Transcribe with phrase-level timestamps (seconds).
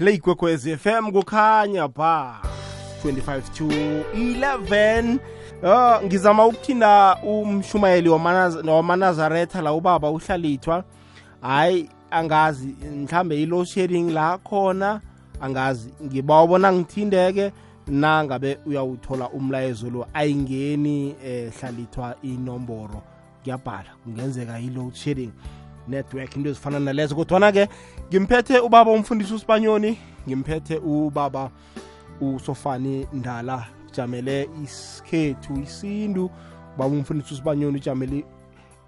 [0.00, 2.36] le ikwekwezi FM kukhanya ba
[3.04, 5.18] 25 to 11
[5.62, 8.08] uh, ngizama ukuthinda umshumayeli
[8.68, 10.84] wamanazaretha la ubaba uhlalithwa.
[11.40, 15.00] Hayi angazi mhlambe i-low sharing la khona
[15.40, 17.52] angazi ngibawabona ngithindeke
[17.86, 23.02] nangabe uyawuthola umlayezo lo ayingeni eh hlalithwa inomboro.
[23.42, 25.30] Ngiyabhala kungenzeka i-load sharing
[25.88, 27.14] network into ezifana nalezo.
[27.14, 27.68] Kodwana-ke
[28.10, 29.98] ngimphethe ubaba umfundisi usibanyoni
[30.28, 31.50] ngimphethe ubaba
[32.20, 36.30] usofani ndala jamele isikhethu isindu.
[36.74, 38.24] Ubaba umfundisi usibanyoni ujamele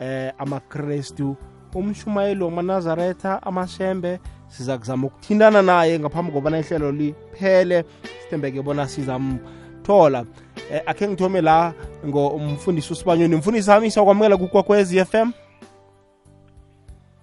[0.01, 1.37] eh amakrestu
[1.75, 4.21] umshumayeli wamanazaretha amashembe.
[4.49, 7.85] Siza kuzama ukuthintana naye ngaphambi kobana ihlelo liphele.
[8.23, 10.25] Sithembeke bona sizamthola.
[10.73, 11.75] Eh, akhe ngithome la
[12.07, 15.33] ngomfundisi usibanyoni mfundisi wami siyakwamukela kukwakhwez f m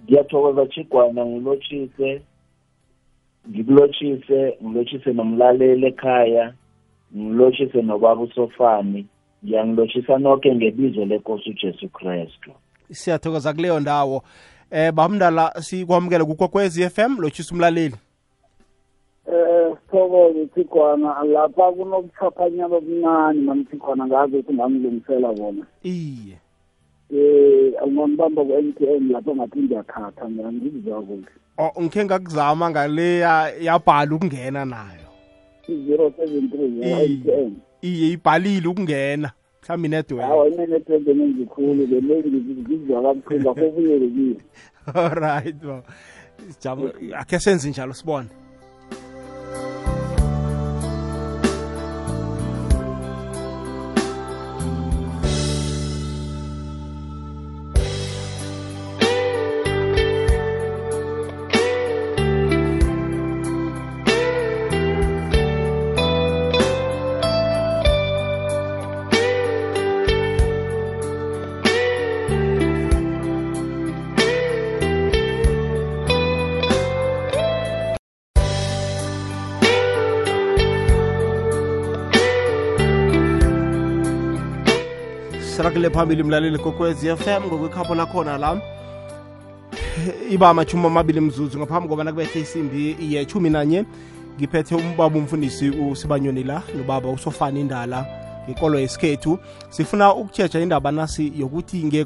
[0.10, 2.22] ngiyathokoza chigwana ngilotshise
[3.50, 6.54] ngikulotshise ngilotshise nomlaleli ekhaya
[7.16, 9.06] ngilotshise nobaba usofani
[9.44, 12.52] ngiyangilotshisa nonke ngebizo lenkosi ujesu kristu.
[12.92, 14.24] Siyathokoza kuleyo ndawo.
[14.72, 17.96] Eh bamndala sikwamukele kukwakwezi f m lotshisa umlaleli.
[19.32, 25.66] Eh sithokoze thigwana lapha kunobuchaphanyana obuncane mamthigwana ngazi ukuthi ngamlungisela bona.
[25.84, 26.38] Iye
[27.14, 31.32] eh ungangibamba ku-n t n lapho ngathi ngiyakhatha mina ngikuzwa kuhle.
[31.58, 35.10] Oh ngikhe ngakuzama ngale ya- yabhala ukungena nayo.
[35.68, 37.52] I-zero seven three ya-n t n.
[37.82, 39.32] iye ibhalile ukungena
[39.64, 40.26] mhlawumbe inetwork.
[40.28, 44.36] Hawa inenetwork eningi khulu ke le ngizwa kabuhlungu akho ubuyele kiyo
[44.94, 45.84] alright ba
[46.50, 48.30] sijama akhe senze njalo sibone.
[85.80, 88.62] Sirakele phambili mlaleli kokwezi FM ngokwekhapho lakhona la.
[90.30, 93.86] Iba amachumi amabili mzuzu ngaphambi kobana kubehle isimbi yechumi nanye
[94.38, 98.06] ngiphethe umbaba umfundisi usibanyoni la nobaba usofani indala
[98.50, 99.40] ngekolo yesikhethu.
[99.70, 102.06] Sifuna ukutshetsha indaba nasi yokuthi nge-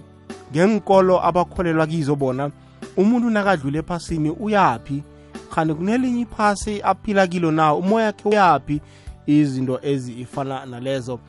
[0.53, 2.51] ngenkolo abakholelwa kizo bona
[2.97, 5.03] umuntu nakadlule ephasini uyaphi?
[5.49, 7.73] Khani kunelinye iphasi aphila kilo na?
[7.73, 8.81] Umoya wakhe uyaphi?
[9.27, 11.19] Izinto ezifana nalezo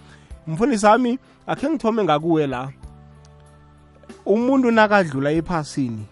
[0.47, 2.71] mfundisi wami akhe ngithome ngakuwe la.
[4.27, 6.07] Umuntu nakadlula ephasini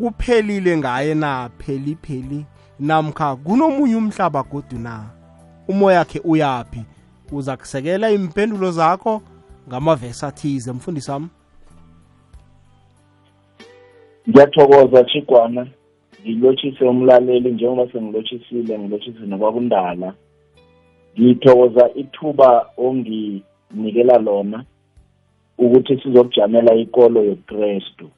[0.00, 1.50] kuphelile ngaye na?
[1.58, 2.44] Pheli pheli.
[2.80, 5.04] Namkha kunomunye umhlaba godu na?
[5.68, 6.84] Umoya wakhe uyaphi?
[7.32, 9.22] Uza kusekela impendulo zakho
[9.68, 11.28] ngamavesi athize mfundisi wami.
[14.28, 15.66] Ngiyathokoza chigwana
[16.22, 20.14] ngilotshise umlaleli njengoba sengilotshisile ngilotshise nokwakundala.
[21.20, 24.64] Ngithokoza ithuba onginikela lona
[25.58, 28.10] ukuthi sizokujamela ikolo yokrestu.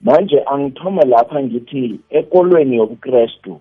[0.00, 3.60] Manje angithome lapha ngithi ekolweni yobukrestu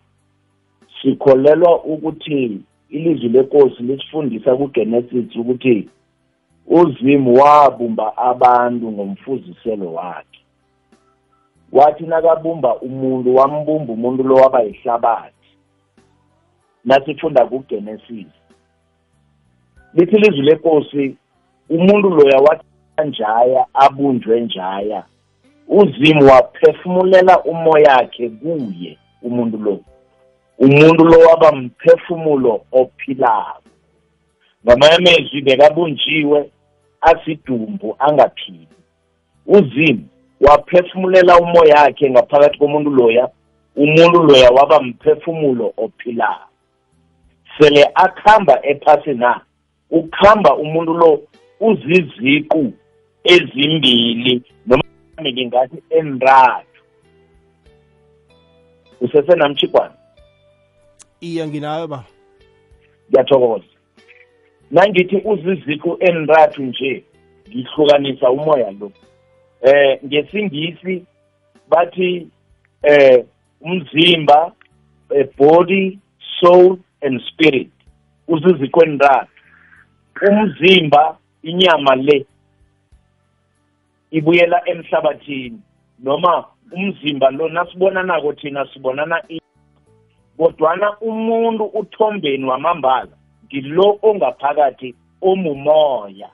[1.01, 5.89] sikholelwa ukuthi ilizwi lenkosi lisifundisa kugenesis ukuthi
[6.67, 10.39] uzimu wabumba abantu ngomfuziselo wakhe.
[11.72, 15.37] Wathi nakabumba umuntu wambumba umuntu lo waba yihlabathi.
[16.88, 18.28] Nasifunda kugenesis
[19.94, 21.16] lithi ilizwi lenkosi
[21.70, 22.66] umuntu loya wathi
[23.06, 25.03] njaya abunjwe njaya.
[25.68, 29.80] Uzimu waphefumulela umoyakhe kuye umuntu lo.
[30.59, 33.62] Umuntu lo waba mphefumulo ophilako.
[34.66, 36.50] Ngamanye amezwi bekabunjiwe
[37.02, 38.68] asidumbu angaphili.
[39.48, 40.08] Uzimu
[40.42, 43.30] waphefumulela umoyakhe ngaphakathi komuntu loya
[43.75, 46.56] umuntu loya waba mphefumulo ophilako
[47.57, 49.42] sele akhamba ephasi na?
[49.89, 51.21] Ukhamba umuntu lo
[51.59, 52.74] uziziqu
[53.24, 54.83] ezimbili noma
[55.21, 56.81] ngingathi enrathu
[59.01, 59.94] usesenamchigwana
[61.21, 62.04] iye nginayo ba.
[63.09, 63.65] Ngiyathokoza.
[64.71, 67.04] Nangithi uziziqu enrathu nje
[67.50, 68.92] ngihlukanisa umoya lo.
[69.62, 71.06] Eh ngesingisi
[71.69, 72.27] bathi
[72.83, 73.25] eh
[73.62, 74.51] umzimba
[75.09, 76.00] eh, body
[76.39, 77.71] soul and spirit
[78.27, 79.31] uziziqu enrathu
[80.29, 82.25] umzimba inyama le
[84.11, 85.61] ibuyela emhlabathini.
[85.99, 89.23] Noma umzimba lo nasibonanako thina sibonana
[90.38, 93.11] kodwana umuntu uthombeni wamambala
[93.45, 96.29] ngilo ongaphakathi omumoya.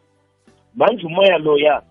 [0.76, 1.82] Manje umoya loya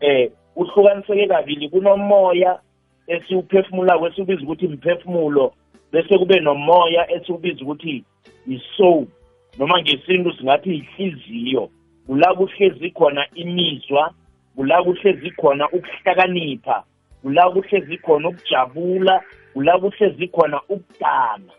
[0.00, 2.58] eh uhlukaniseke kabili kunomoya
[3.06, 5.54] esiwuphefumulako esiwubiza ukuthi mphefumulo
[5.92, 8.04] bese kube nomoya esiwubiza ukuthi
[8.46, 9.06] yi-soul
[9.58, 11.70] noma ngesintu singathi yihliziyo
[12.06, 14.14] kula kuhlezi khona imizwa
[14.56, 16.84] kula kuhlezi khona ukuhlakanipha
[17.22, 19.22] kula kuhlezi khona ukujabula
[19.52, 21.52] kula kuhlezi khona ukudana.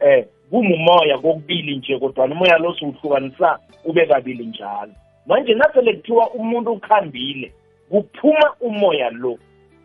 [0.00, 4.92] Eh kumumoya kokubili nje kodwa umoya lo siwuhlukanisa ube kabili njalo.
[5.26, 7.52] Manje nasele kuthiwa umuntu ukhambile
[7.88, 9.38] kuphuma umoya lo.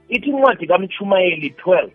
[0.09, 1.89] Ithi incwadi kamchumayeli 12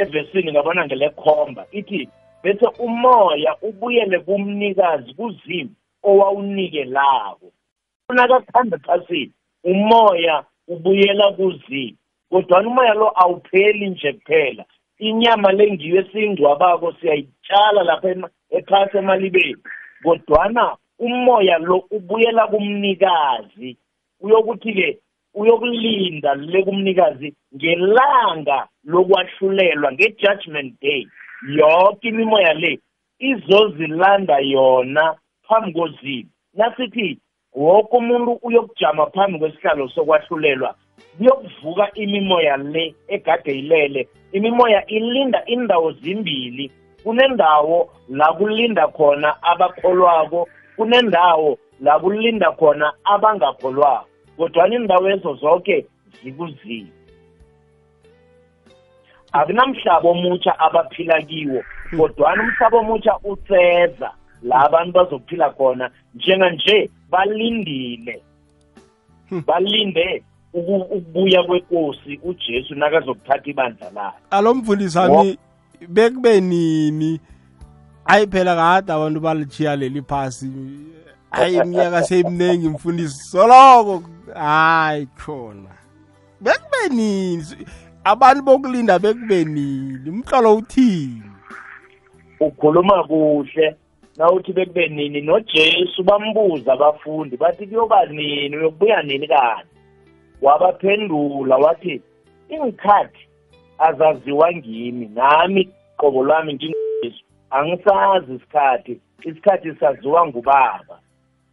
[0.00, 2.08] evesini ngabona ngelekhomba ithi
[2.42, 5.70] bese umoya ubuyele kumnikazi kuzimu
[6.02, 7.48] owawunikelako
[8.10, 9.32] unakakuhamba phasini
[9.64, 11.96] umoya ubuyela kuzimu
[12.30, 14.64] kodwana umoya lo awupheli nje kuphela.
[14.98, 19.56] Inyama lengiyo esiyingcwabako siyayitshala lapha ephasi emalibeni.
[20.02, 23.76] Kodwana umoya lo ubuyela kumnikazi.
[24.20, 24.98] Uyokuthi-ke
[25.36, 31.06] uyokulinda le kumnikazi ngelanga lokwahlulelwa nge-judgment day.
[31.56, 32.78] Yoke imimoya le
[33.18, 35.14] izozilanda yona
[35.48, 37.18] phambi kozimu nasithi
[37.54, 40.74] woke umuntu uyokujama phambi kwesihlalo sokwahlulelwa
[41.18, 44.08] kuyokuvuka imimoya le egade ilele.
[44.32, 46.70] Imimoya ilinda indawo zimbili
[47.02, 54.06] kunendawo la kulinda khona abakholwako kunendawo la kulinda khona abangakholwako.
[54.36, 55.86] Kodwana indawo ezo zonke
[56.24, 56.90] zikuzimu
[59.32, 61.62] akunamhlaba omutsha abaphila kiwo
[61.96, 64.10] kodwana umhlaba omutsha useza
[64.42, 68.22] la abantu bazophila khona njenganje balindile.
[69.46, 70.22] Balinde
[70.54, 74.16] uku- ukubuya kwenkosi ujesu nakazokuthatha ibandla lakhe.
[74.30, 75.38] Alo mfundisi wami
[75.88, 77.20] bekube nini?
[78.04, 80.50] Ayi phela kade abantu balichiya leli phasi.
[81.30, 84.02] Ayi iminyaka seyimningi mfundisi soloko
[84.34, 85.70] hayi khona.
[86.40, 87.44] Bekube nini
[88.04, 91.22] abantu bokulinda bekube nini umhlolo uthini?
[92.40, 93.76] Ukhuluma kuhle.
[94.16, 98.56] Nawuthi bekube nini nojesu bambuza abafundi bathi kuyoba nini?
[98.56, 99.68] Uyokubuya nini kanti
[100.42, 102.02] wabaphendula wathi
[102.48, 103.28] ingikhathi
[103.78, 105.10] azaziwa ngimi.
[105.14, 109.00] Nami qobo lwami nginjesu angisazi isikhathi.
[109.24, 111.00] Isikhathi saziwa ngubaba.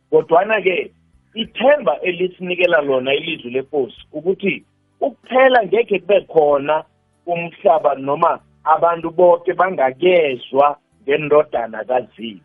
[0.10, 0.92] Kodwana-ke
[1.34, 4.64] ithemba elisinikela lona ilizwi lenkosi ukuthi
[5.02, 6.84] ukuphela ngekhe kube khona
[7.26, 12.40] umhlaba noma abantu bonke bangakezwa ngendodana kazimu.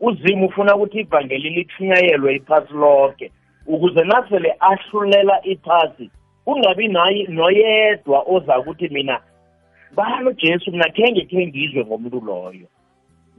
[0.00, 3.30] Uzimu ufuna ukuthi ivangeli lithunyayelwe iphasi lonke
[3.66, 6.10] ukuze nasele ahlulela iphasi
[6.44, 9.20] kungabi naye noyedwa oza ukuthi mina
[9.96, 12.66] bani ujesu mina khenge khe ngizwe ngomuntu loyo.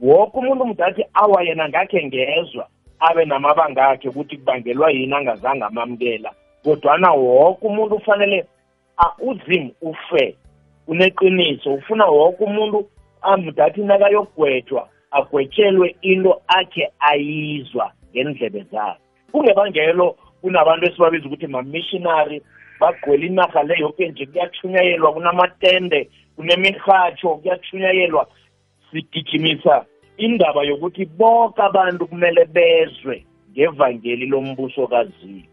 [0.00, 2.68] Woke umuntu mdathi awa yena ngakhe ngezwa.
[3.00, 6.30] Abe namabanga akhe ukuthi kubangelwa yini angazange amamukela.
[6.64, 8.44] Kodwana woke umuntu ufanele
[8.98, 10.36] a- uzimu ufe
[10.86, 11.74] uneqiniso.
[11.74, 12.88] Ufuna woke umuntu
[13.22, 19.00] amdathi nakayokugwetjwa agwetshelwe into akhe ayizwa ngendlebe zakhe.
[19.32, 22.42] Kungebangelo kunabantu esibabiza ukuthi ma-missionary
[22.80, 28.26] bagcwele inarha le yoke nje kuyathunyayelwa kunamatende kunemirhatsho kuyathunyayelwa
[28.90, 29.84] sigijimisa
[30.16, 35.44] indaba yokuthi bonke abantu kumele bezwe ngevangeli lombuso kazimu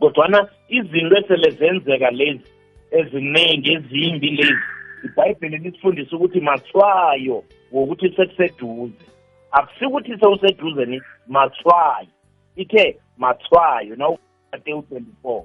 [0.00, 2.50] kodwana izinto esele zenzeka lezi
[2.90, 4.64] eziningi ezimbi lezi
[5.04, 9.04] ibhayibheli lisifundisa ukuthi mathwayo wokuthi sekuseduze.
[9.52, 12.08] Akusikuthi sewuseduze ni mathwayo
[12.56, 15.42] ithe mathwayo nawumateu 24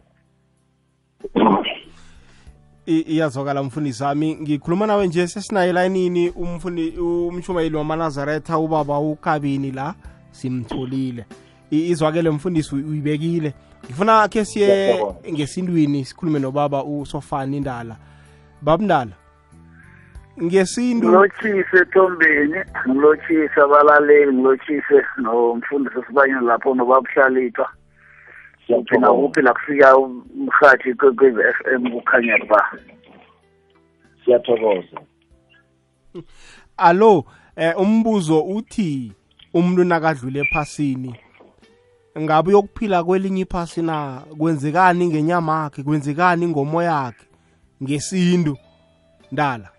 [1.36, 1.91] I-
[2.86, 4.36] iyazwakala mfundisi wami.
[4.42, 9.94] Ngikhuluma nawe nje sesinayo elayinini umfundi umshumayeli wamanazaretha ubaba ukabini la
[10.32, 11.26] simtholile.
[11.72, 13.54] I- izwakele mfundisi uy- uyibekile.
[13.86, 15.32] Ngifuna khe siye Ngiyabonga.
[15.32, 17.96] ngesintwini sikhulume nobaba usofani indala
[18.62, 19.12] babindala
[20.44, 22.56] ngesintu ngilotshise ethombeni
[22.90, 26.76] ngilotshise abalaleli ngilotshise nomfundisi esibanyeni lapho
[28.72, 32.78] nobabuhlalithwa kuphi la kufika umhathi kwekwezi f m kukhanya ba?
[34.26, 35.02] Siyathokoza.
[36.78, 37.26] Alo
[37.56, 39.12] eh, umbuzo uthi
[39.54, 41.16] umuntu nakadlule ephasini
[42.20, 44.22] ngabe uyokuphila kwelinye iphasi na?
[44.38, 45.84] Kwenzekani ngenyama yakhe?
[45.84, 47.26] Kwenzekani ngomoya yakhe?
[47.84, 48.58] Ngesintu
[49.32, 49.70] ndala?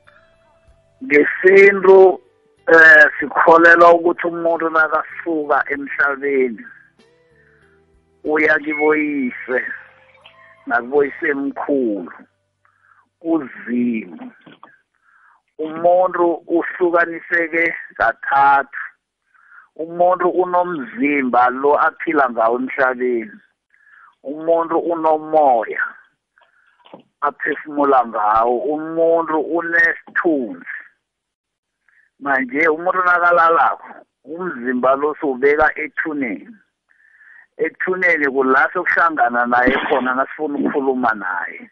[1.04, 2.20] Ngesintu
[2.66, 6.64] eh sikholelwa ukuthi umuntu nakasuka emhlabeni
[8.24, 9.58] uya kiboyise
[10.66, 12.12] nakuboyisemkhulu
[13.20, 14.32] kuzimu.
[15.58, 18.82] Umuntu uhlukaniseke kathathu.
[19.76, 23.38] Umuntu unomzimba lo aphila ngawo emhlabeni.
[24.22, 25.82] Umuntu unomoya
[27.20, 28.58] aphefumula ngawo.
[28.58, 30.78] Umuntu unesithunzi.
[32.20, 33.88] Manje umuntu nakalalako
[34.24, 36.56] umzimba lo siwubeka ethuneni.
[37.56, 41.70] Ethuneni kula sokuhlangana naye khona nasifuna ukukhuluma naye.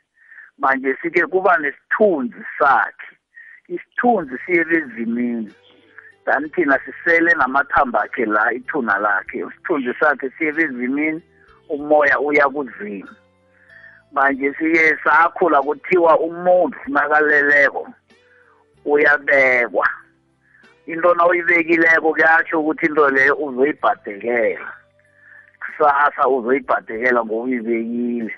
[0.59, 3.17] Manje sike kuba nesithunzi sakhe.
[3.69, 5.53] Isithunzi siyele ezimini
[6.25, 9.39] then thina sisele namathambo akhe la ithuna lakhe.
[9.39, 11.23] Isithunzi sakhe siyele ezimini
[11.69, 13.15] umoya uya kuzima
[14.13, 17.89] manje sike sakhula kuthiwa umuntu nakaleleko
[18.85, 19.89] uyabekwa.
[20.87, 24.80] Into nawuyibekileko kuyatsho ukuthi into leyo uzoyibhadekela
[25.81, 28.35] kusasa uzoyibhadekela ngokuyibekile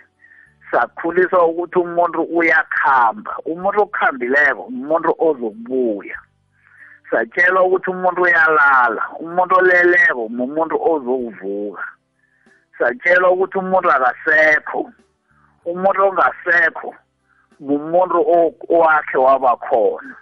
[0.70, 3.36] sakhuliswa ukuthi umuntu uyakhamba.
[3.44, 6.18] Umuntu okhambileko umuntu ozokubuya
[7.10, 11.84] satshelwa ukuthi umuntu uyalala umuntu oleleko mumuntu ozokuvuka
[12.78, 14.90] satshelwa ukuthi umuntu akasekho
[15.64, 16.94] umuntu ongasekho
[17.60, 18.18] mumuntu
[18.74, 20.16] owakhe waba khona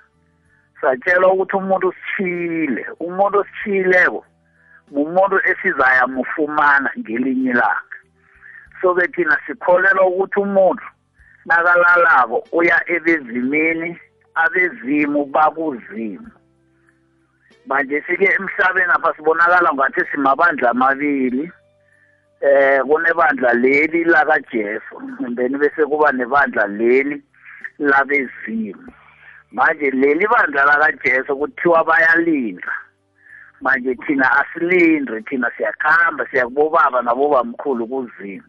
[0.80, 4.24] satshelwa ukuthi umuntu usithile umuntu osithileko
[4.90, 7.96] mumuntu esizayamufumana ngelinye ilanga.
[8.80, 10.84] So-ke thina sikholelwa ukuthi umuntu
[11.46, 13.98] nakalalako uya ebezimini
[14.34, 16.30] abezimu bakuzimu.
[17.66, 21.52] Manje sike emhlabeni apha sibonakala ngathi simabandla amabili
[22.40, 24.96] eh kunebandla leli lakaJesu
[25.36, 27.22] then bese kuba nebandla leli
[27.78, 28.92] labezimu.
[29.52, 32.72] Manje leli bandla lakaJesu kuthiwa bayalinda.
[33.60, 38.48] Manje thina asilindre thina siyakhamba siyakubobaba nabobamkhulu kuzimu.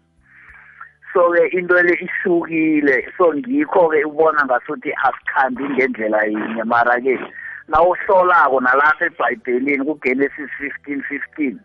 [1.13, 6.63] So-ke into le ihlukile so ngikho-ke ubona ngasuthi asikhambi ngendlela yinye.
[6.63, 7.19] Mara-ke
[7.67, 11.59] nawuhlolako nalapha ebhayibhelini kugenesis fifteen fifteen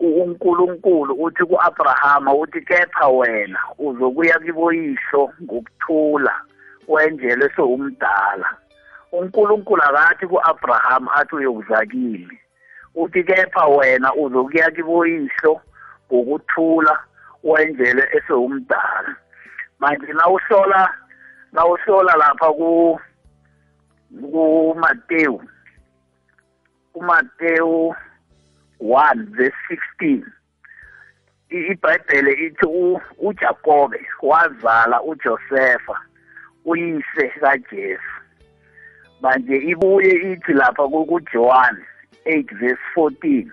[0.00, 6.34] unkulunkulu uthi ku-abrahama uthi kepha wena uzokuya kiboyihlo ngokuthula
[6.88, 8.48] wenjelwe sowumdala.
[9.12, 12.38] Unkulunkulu akathi ku-abrahama athi uyokuza kimi
[12.94, 15.60] uthi kepha wena uzokuya kiboyihlo
[16.06, 16.98] ngokuthula
[17.42, 19.16] wenjele esewumdala.
[19.78, 20.94] Manje nawuhlola
[21.52, 23.00] nawuhlola lapha ku
[24.10, 25.42] kuMateyu
[26.92, 27.94] kuMateyu
[28.80, 30.22] 1 verse 16
[31.50, 32.66] iBhayibhele ithi
[33.18, 36.00] uJakobe wazala uJosefa
[36.64, 38.19] uyise kaJesu.
[39.22, 41.76] Manje ibuye ithi lapha kuJohn
[42.26, 43.46] 8 verse 14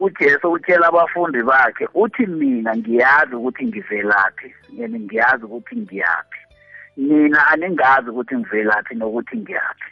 [0.00, 6.40] uJesu utshela abafundi bakhe uthi mina ngiyazi ukuthi ngivelaphi yena ngiyazi ukuthi ngiyaphi.
[6.96, 9.90] Mina aningazi ukuthi ngivelaphi nokuthi ngiyaphi.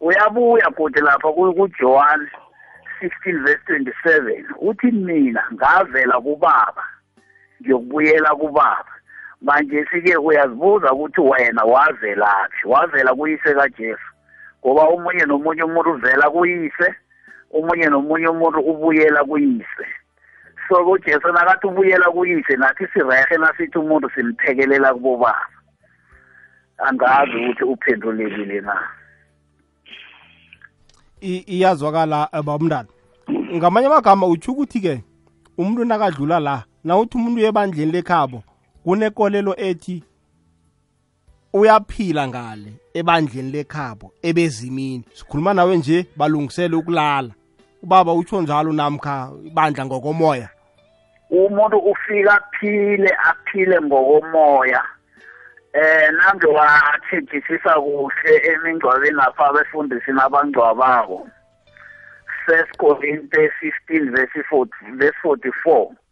[0.00, 2.28] Uyabuya kude lapha kuJohn
[3.00, 6.84] 16 verse 27 uthi mina ngavela kubaba
[7.60, 8.93] ngiyokubuyela kubaba.
[9.44, 12.68] Manje sike uyazibuza ukuthi wena wavelaphi?
[12.68, 14.10] Wavela kuyise kaJesu.
[14.66, 16.94] Ngoba omunye nomunye umuntu uvela kuyise
[17.52, 19.86] omunye nomunye umuntu ubuyela kuyise.
[20.68, 25.46] So ujesu nakathi ubuyela kuyise nathi sirehe nasithi umuntu simphekelela kubobaba.
[26.78, 28.88] Angazi ukuthi uphendulekile na.
[31.20, 32.88] Iyazwakala babumntana
[33.54, 35.04] ngamanye amagama utsho ukuthi-ke
[35.58, 38.42] umuntu nakadlula la nawuthi umuntu uyebandleni lekhabo
[38.84, 40.02] kunekolelo ethi
[41.52, 45.04] uyaphila ngale ebandleni lekhabo ebezimini.
[45.14, 47.30] Sikhuluma nawe nje balungisele ukulala.
[47.82, 50.48] Ubaba utsho njalo namkha ibandla ngokomoya.
[51.30, 54.82] Umuntu ufika aphile aphile ngokomoya.
[55.72, 61.28] Eh nange wathengisisa kuhle emingcwabeni lapha abefundisini abangcwabako
[62.46, 63.52] first corinthians
[63.88, 66.03] 15 verse 40 verse 44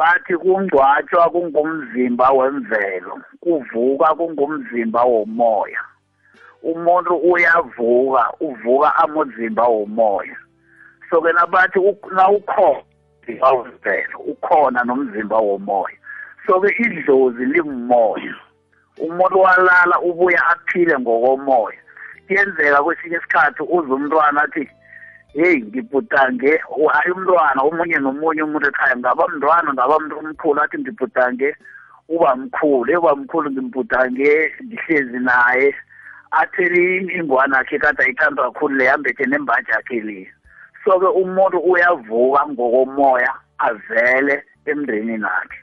[0.00, 5.80] bathi kungcwatshwa kungumzimba wemvelo kuvuka kungumzimba womoya.
[6.62, 10.36] Umuntu uyavuka uvuka amuzimba womoya.
[11.10, 11.78] So ke nabathi
[12.16, 15.96] nawukhona wemvelo ukhona nomzimba womoya.
[16.46, 18.34] So ke idlozi limumoya
[18.98, 21.78] umuntu walala ubuya aphile ngokomoya.
[22.26, 24.68] Kuyenzeka kwesinye isikhathi uze umntwana athi
[25.32, 26.52] heyi ngibhudange
[26.92, 31.54] hayi umntwana omunye nomunye umuntu ekhaya ngaba mntwana ngaba mntu omkhulu athi ngibhudange
[32.08, 35.74] uba mkhulu eba mkhulu ngimbhudange ngihlezi naye.
[36.30, 40.30] Athele ingwane akhe kade ayithanda kakhulu le yambethe nembaji yakhe le.
[40.84, 45.58] So-ke umuntu uyavuka ngokomoya avele emndenini akhe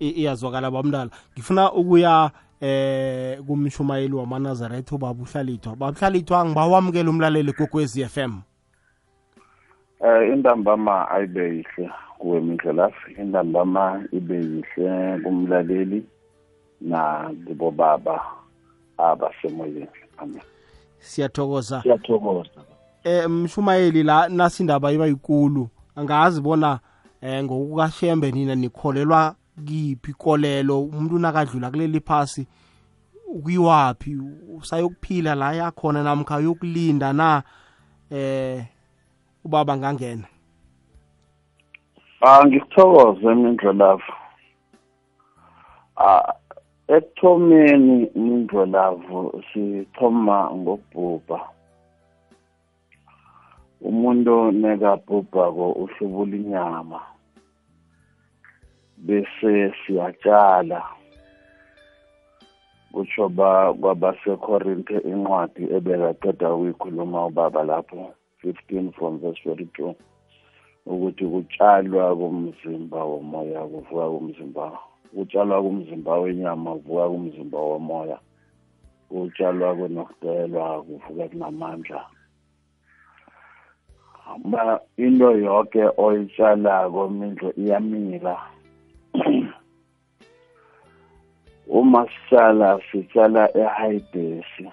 [0.00, 2.30] I- iyazwakala bamdala ngifuna ukuya
[2.60, 8.32] eh kumshumayeli wamanazaretha ubaba uhlalithwa baba uhlalithwa ngibawamukela umlaleli kokwezi FM
[10.04, 16.04] Eh intambama ayibe yihle kuwe mindlelafi intambama ibe yihle kumlaleli
[16.80, 18.22] na kubo baba
[18.98, 19.86] abasemoyeni.
[20.18, 20.42] Amen.
[20.98, 21.82] Siyathokoza.
[21.82, 22.50] Siyathokoza.
[23.04, 25.68] Eh mshumayeli la nasindaba iba yikulu.
[25.96, 26.78] Angazi bona
[27.20, 29.34] eh ngokukashembe nina nikholelwa
[29.66, 32.46] kiphi ikolelo umuntu nakadlula kuleli phasi
[33.42, 34.16] kuyiwaphi
[34.58, 37.42] usayokuphila la yakhona namkha yokulinda na
[38.10, 38.64] eh
[39.44, 40.28] ubaba ngangena
[42.20, 44.12] Ah ngikuthokoze mindlelafu
[45.96, 46.34] Ah
[46.96, 51.38] ekuthomeni mindlelavu sithoma ngokubhubha.
[53.80, 57.00] Umuntu nekabhubhako uhlubula inyama
[59.06, 60.80] bese siyatshala
[62.92, 68.00] kutsho ba kwabasekorinte incwadi ebekaqeda ukuyikhuluma ubaba lapho
[68.42, 69.94] 15 from verse 42
[70.92, 74.64] ukuthi kutshalwa komzimba womoya kuvuka komzimba
[75.14, 78.18] kutshalwa kumzimba wenyama kuvuka kumzimba womoya
[79.08, 82.00] kutshalwa kwenokudelwa kuvuka kunamandla.
[84.50, 88.34] Ba into yonke oyitshalako mindlo iyamila.
[91.78, 94.66] uma sitshala sitshala ehayidesi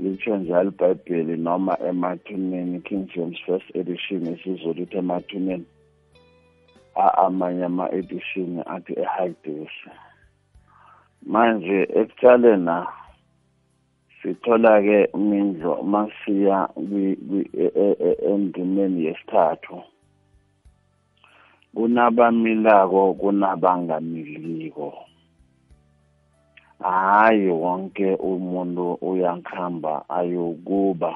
[0.00, 5.66] litsho njalo ibhayibheli noma emathuneni king james first edition isizulu lithi emathuneni
[7.24, 9.90] amanye ama-edition athi ehayidesi
[11.26, 12.76] manje ekutshalena
[14.22, 16.68] sithola-ke mindlo masiya
[18.32, 19.82] endimeni yesithathu.
[21.74, 24.88] Kunabamilako kunabangamiliko
[26.82, 31.12] hayi wonke umuntu uyakhamba ayokuba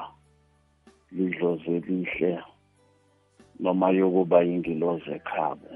[1.11, 2.39] lidlozi elihle
[3.59, 5.71] noma yokuba yingilozi ekhabo.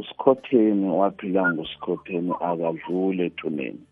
[0.00, 3.84] Usikhotheni waphila ngusikhotheni akadlule ethuneni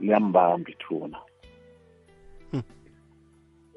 [0.00, 1.18] liyambamba ithuna.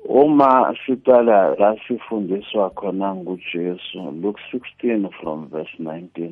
[0.08, 6.32] Uma siqala la sifundiswa khona ngujesu luke 16 from verse 19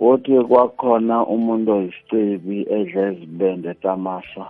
[0.00, 4.46] uthi kwakhona umuntu oyisicebi edla izibende tamasa.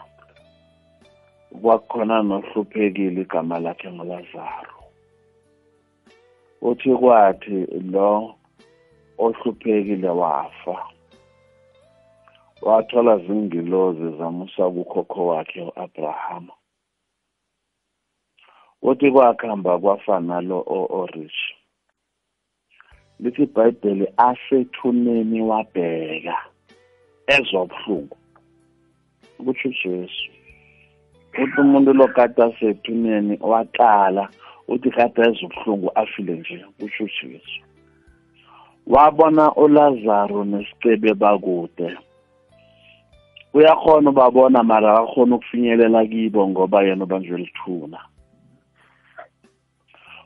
[1.63, 4.77] Kwakhona nohluphekile igama lakhe ngulazaro.
[6.63, 8.35] Uthi kwathi lo
[9.19, 10.77] ohluphekile wafa
[12.63, 16.60] wathola zingilozi zamusa kukhokho wakhe u-abrahama.
[18.83, 21.40] Uthi kwakuhamba kwafana lo o-orich
[23.21, 26.37] lithi ibhayibheli asethuneni wabheka
[27.27, 28.16] ezwa ubuhlungu
[29.45, 30.31] kutsho ujesu.
[31.43, 34.29] Uthi umuntu lo kade asethuneni waqala
[34.69, 37.61] uthi kade ezwa ubuhlungu afile nje kutsho ujesu.
[38.87, 41.97] Wabona ulazaro nesicebe bakude.
[43.55, 47.99] Uyakhona ubabona mara akakhona ukufinyelela kibo ngoba yena ubanjwe lithuna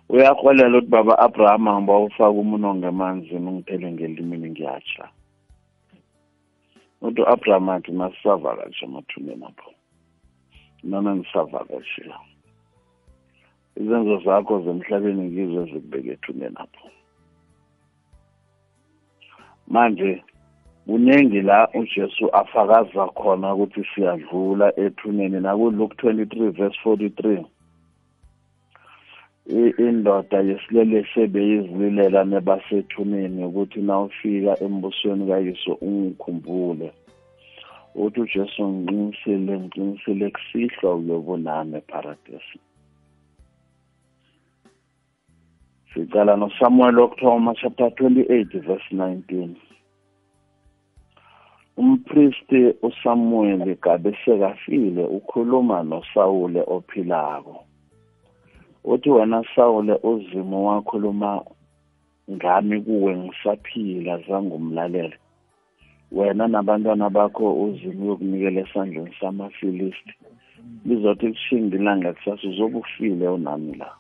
[0.08, 5.04] uyakholela ukuthi baba abrahama ngiba ufaka umuntu ongemanzini ungithele ngelimini ngiyatsha
[7.04, 9.70] uthi u-abraham athi nasisavakatshe emathuneni apho.
[10.84, 12.18] Nona nisavakashela
[13.76, 16.86] izenzo zakho zemhlabeni ngizo ezikubeka ethuneni apho.
[19.68, 20.22] Manje
[20.86, 25.40] kuningi la ujesu afakaza khona ukuthi siyadlula ethuneni.
[25.40, 27.44] Naku-luke 23 verse 43
[29.86, 36.88] indoda yesilele sebeyizililela nebasethuneni ukuthi nawufika embusweni kayiso ungikhumbule.
[37.94, 42.58] Uthi ujesu ngiqinisile ngiqinisile kusihlwa uyobunami eparadesi
[45.94, 49.48] sicala nosamuel okuthoma chapter 28 verse 19
[51.76, 57.64] umpristi usamuel gabe sekafile ukhuluma nosawule ophilako.
[58.84, 61.44] Uthi wena sawule uzimo wakhuluma
[62.30, 65.18] ngami kuwe ngisaphila zangumlalele
[66.12, 70.14] wena nabantwana bakho uzimo uyokunikela esandleni samafilisti.
[70.86, 73.90] Lizothi kushinga ilanga kusasa uzobe ufile unami la.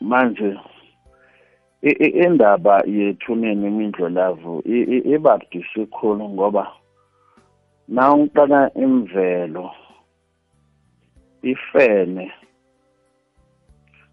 [0.00, 0.56] Manje
[2.24, 4.62] indaba yethuneni imindlolavu
[5.14, 6.72] ibabudisi khulu ngoba
[7.88, 9.70] na uqala imvelo
[11.52, 12.32] ifene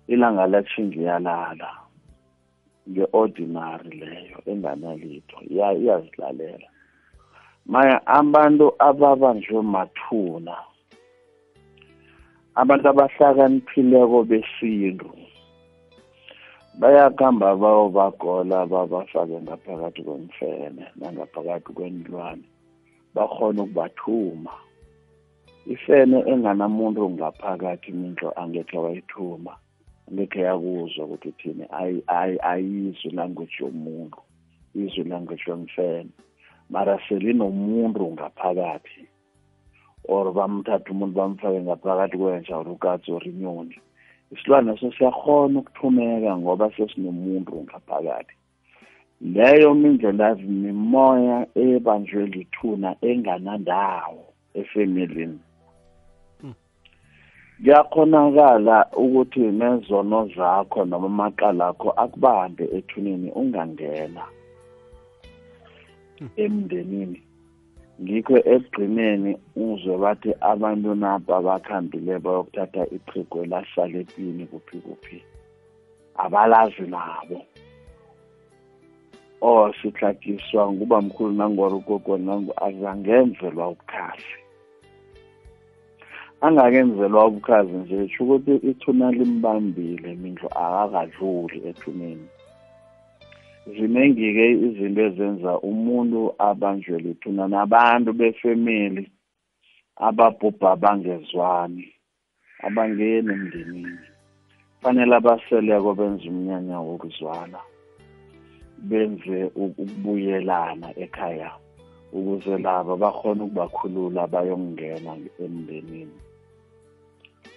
[0.08, 1.70] ilanga lachingiyalala
[2.90, 6.68] nge-ordinary leyo enganalitho iya- iyazilalela.
[7.66, 10.56] Maya abantu ababanjwe mathuna
[12.62, 15.10] abantu abahlakaniphileko besintu
[16.80, 22.46] bayakuhamba bayobagola babafake ngaphakathi kwemfene nangaphakathi kwenilwane
[23.16, 24.54] bakhona ukubathuma.
[25.66, 29.54] Ifene enganamuntu ngaphakathi imintlo angekhe wayithuma
[30.08, 34.20] angekhe yakuzwa ukuthi uthini ayi- ayi- ayizwi language yomuntu
[34.76, 36.10] izwi language yomfene.
[36.70, 39.06] Mara selinomuntu ngaphakathi
[40.08, 43.78] or bamthatha umuntu bamfake ngaphakathi kwenja or ukatsi or inyoni.
[44.32, 48.34] Isilwane so siyakhona ukuthumeka ngoba sesinomuntu ngaphakathi.
[49.22, 55.40] Leyo mindlelazi mimoya ebanjwe lithuna enganandawo efemelini.
[57.62, 64.24] Kuyakhonakala ukuthi nezono zakho noma amaqala akho akubambe ethuneni ungangena.
[66.44, 67.22] Emndenini.
[68.02, 75.18] Ngikho ekugcineni uzwe bathi abantu napa bakhambile bayokuthatha iqhego lahlala epini kuphi kuphi.
[76.24, 77.46] Abalazi nabo.
[79.42, 84.41] Oh sihlakiswa nguba mkhulu nangora ugogo nangu azangenzelwa ubukhasi
[86.46, 92.28] angakenzelwa ubukhazi nje sho ukuthi ithuna limbambile mindlu akakadluli ethuneni.
[93.74, 99.04] Ziningi-ke izinto ezenza umuntu abanjwe lithuna nabantu befemeli
[100.08, 101.86] ababhubha bangezwani
[102.66, 104.06] abangeni emndenini.
[104.82, 107.60] Fanele abaseleko benze umnyanya wokuzwana
[108.90, 111.52] benze ukubuyelana ekhaya
[112.18, 115.12] ukuze laba bakhona ukubakhulula bayongena
[115.44, 116.18] emndenini.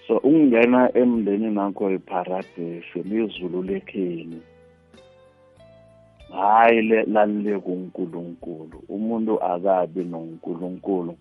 [0.07, 4.41] So ukungena emndenini akho iparadesi lizulu lekheni
[6.35, 8.83] hayi lalile kuNkulunkulu.
[8.89, 11.17] Umuntu akabi noNkulunkulu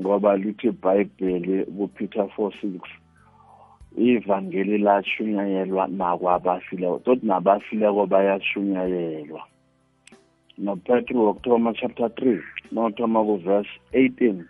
[0.00, 2.80] ngoba lithi iBhayibheli kuPeter 4:6
[3.96, 9.42] ivangeli lashunyayelwa nakwabafileko tot nabafileko bayashunyayelwa.
[10.58, 14.44] Nopetro wokuthoma chapter 3 nothoma kuverse 18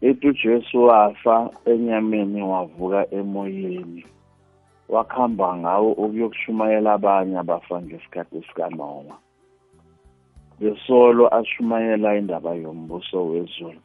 [0.00, 4.06] ethi ujesu wafa enyameni wavuka emoyeni.
[4.88, 9.14] Wakhamba ngawo ukuyokushumayela abanye abafa ngesikhathi sikanoma.
[10.60, 13.80] Besolo ashumayela indaba yombuso wezulu.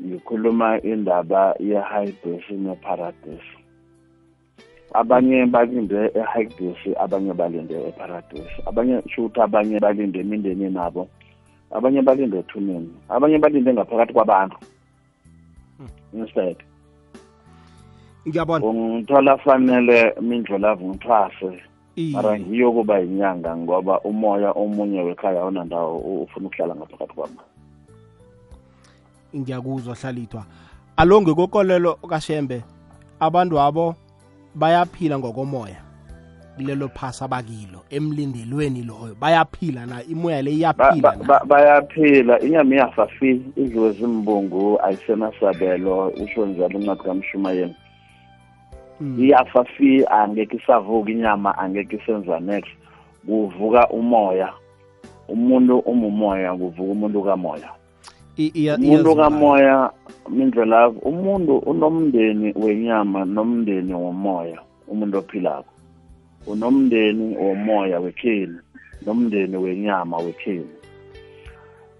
[0.00, 3.64] Ngikhuluma indaba ye-hybris neparadise
[4.94, 11.08] abanye balinde e-hybris abanye balinde eparadise abanye sho ukuthi abanye balinde emindeni nabo.
[11.70, 12.90] Abanye balinde ethuneni.
[13.08, 14.56] Abanye balinde ngaphakathi kwabantu.
[16.18, 16.56] Instead
[18.28, 18.64] ngiyabona.
[18.64, 21.60] Ungithola fanele mindlulavu ngithwase
[21.96, 22.12] Iye.
[22.12, 27.38] mara ngiyo kuba yinyanga ngoba umoya omunye wekhaya awunandawo ufuna ukuhlala ngaphakathi kwami.
[29.36, 30.44] Ngiyakuzwa hlalithwa.
[30.96, 32.62] Alo ngekokolelo kashembe
[33.20, 33.94] abantu abo
[34.54, 35.83] bayaphila ngokomoya.
[36.56, 39.14] Kulelo phasa bakilo emlindelweni loyo.
[39.20, 40.02] Bayaphila na?
[40.04, 41.24] Imoya le Ba- iyaphila ba- na?
[41.24, 42.40] ba- bayaphila.
[42.40, 47.74] Inyama iyafafi idliwe zimbungu ayisenasabelo usho njalo incwadi kamshumayeli.
[49.00, 49.16] Mm.
[49.24, 52.70] iyafafi angeke isavuka inyama angeke isenza next.
[53.26, 54.52] Kuvuka umoya.
[55.28, 57.70] Umuntu umumoya kuvuka umuntu kamoya.
[58.36, 59.30] I- iya- umuntu iyazwakala.
[59.30, 59.90] kamoya
[60.30, 65.73] mindlela umuntu unomndeni wenyama nomndeni womoya umuntu ophilako.
[66.46, 68.58] Unomndeni womoya wekheni
[69.06, 70.74] nomndeni wenyama wekheni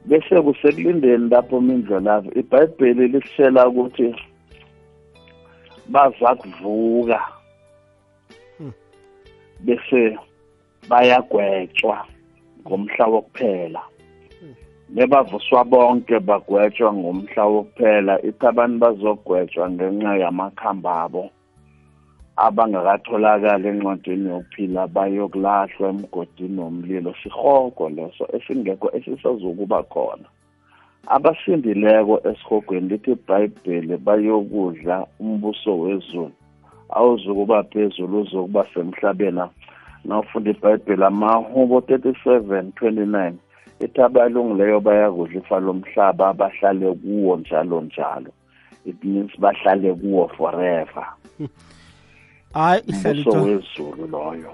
[0.04, 4.14] bese kusekulindeni lapho mindlelavu ibhayibheli lisitshela ukuthi
[5.88, 7.20] baza kuvuka.
[8.58, 8.72] Hmm.
[9.60, 10.18] bese
[10.88, 12.06] bayagwetshwa
[12.66, 13.82] ngomhla wokuphela.
[14.88, 21.30] Bebavuswa bonke bagwetshwa ngomhla wokuphela ithi abantu bazogwetshwa ngenxa yamakhamba abo.
[22.36, 30.28] Abangakatholakali encwadini yokuphila bayokulahlwa emgodini womlilo sihoko leso esingekho esisazokuba khona.
[31.14, 36.34] Abasindileko esihogweni lithi ibhayibheli bayokudla umbuso wezulu
[36.96, 39.46] awuzukuba phezulu uzokuba semhlabeni.
[40.04, 43.32] Nawufunda ibhayibheli amahubo 37 29
[43.84, 48.30] ithi abalungileyo bayakudla ifa lomhlaba bahlale kuwo njalo njalo.
[48.84, 51.06] It means bahlale kuwo forever
[52.54, 54.50] hayi umbuso ihlalithwa wezulu loyo.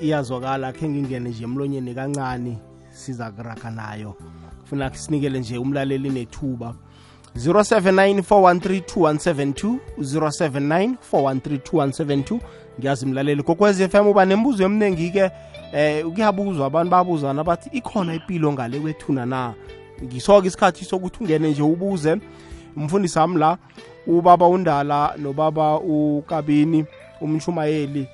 [0.00, 2.58] Iyazwakala khe ngingene nje emlonyeni kancane
[2.90, 4.14] siza kuraga nayo.
[4.64, 6.74] Funa sinikele nje umlaleli nethuba.
[7.36, 12.40] 0794132172 0794132172
[12.78, 15.30] ngiyazi mlaleli kokwez FM uba nembuzo eminingi-ke
[15.72, 19.54] eh kuyabuzwa abantu babuzana bathi ikhona impilo ngale kwethuna na?
[20.04, 22.16] Ngisoke isikhathi sokuthi ungene nje ubuze.
[22.76, 23.58] Umfundisi wami la
[24.06, 26.84] ubaba undala nobaba ukabini.
[27.20, 28.06] Umshumayeli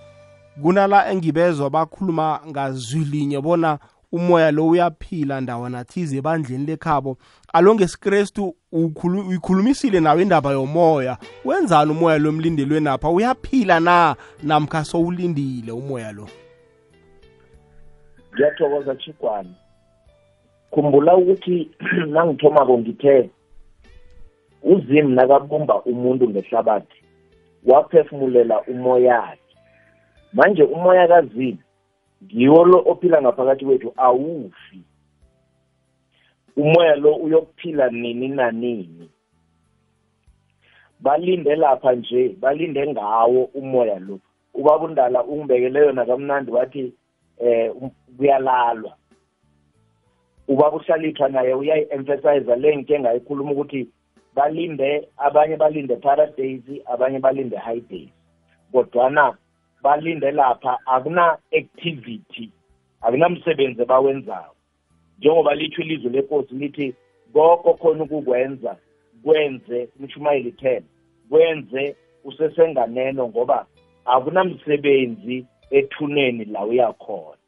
[0.62, 3.78] kunala engibezwa bakhuluma ngazwi linye bona
[4.12, 7.16] umoya lo uyaphila ndawana thize ebandleni lekhabo.
[7.52, 11.18] Alo ngesikrestu ukhulu- uyikhulumisile nawe indaba yomoya.
[11.44, 13.10] Wenzani umoya lo emlindelweni apha?
[13.10, 16.28] Uyaphila na namkha sowulindile umoya lo?
[18.34, 19.50] Ngiyathokoza chigwana
[20.70, 21.70] khumbula ukuthi
[22.12, 23.30] nangithomako ngithe
[24.62, 27.03] uzimu nakabumba umuntu ngehlabathi.
[27.64, 29.44] Waphefumulela umoyakhe
[30.34, 31.58] manje umoya kazimu
[32.24, 34.80] ngiwo lo ophila ngaphakathi kwethu awufi.
[36.56, 39.10] Umoya lo uyokuphila nini nanini
[41.00, 44.20] balinde lapha nje balinde ngawo umoya lo.
[44.54, 46.92] Ubaba undala ungibekele yona kamnandi wathi
[47.38, 48.96] eh um- kuyalalwa.
[50.48, 53.88] Ubaba uhlalithwa naye uyayi-emphasize le ngike ngayikhuluma ukuthi
[54.34, 58.10] balinde abanye balinde paradise abanye balinde high days.
[58.72, 59.36] Kodwana
[59.82, 62.50] balinde lapha akuna-activity
[63.00, 64.54] akunamsebenzi abawenzayo
[65.18, 66.94] njengoba litho ilizwe lenkosi lithi
[67.32, 68.76] koko khona ukukwenza
[69.24, 70.82] kwenze umshumayeli 10
[71.28, 73.66] kwenze usesenganeno ngoba
[74.04, 77.38] akunamsebenzi ethuneni la uyakhona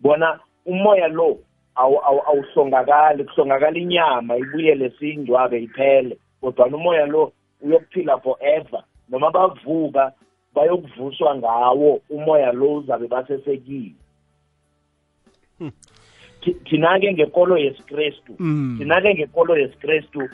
[0.00, 1.38] bona umoya lo
[1.74, 7.32] awu- awu- awuhlongakali kuhlongakala inyama ibuyele siyingcwabe iphele kodwa umoya lo
[7.62, 8.82] uyokuphila forever.
[9.08, 10.12] Noma bavuka
[10.54, 13.92] bayokuvuswa ngawo umoya lo uzabe basesekiwe
[16.42, 18.76] Thi- thina-ke ngekolo yesikrestu Mm.
[18.78, 20.28] thina-ke ngekolo yesikrestu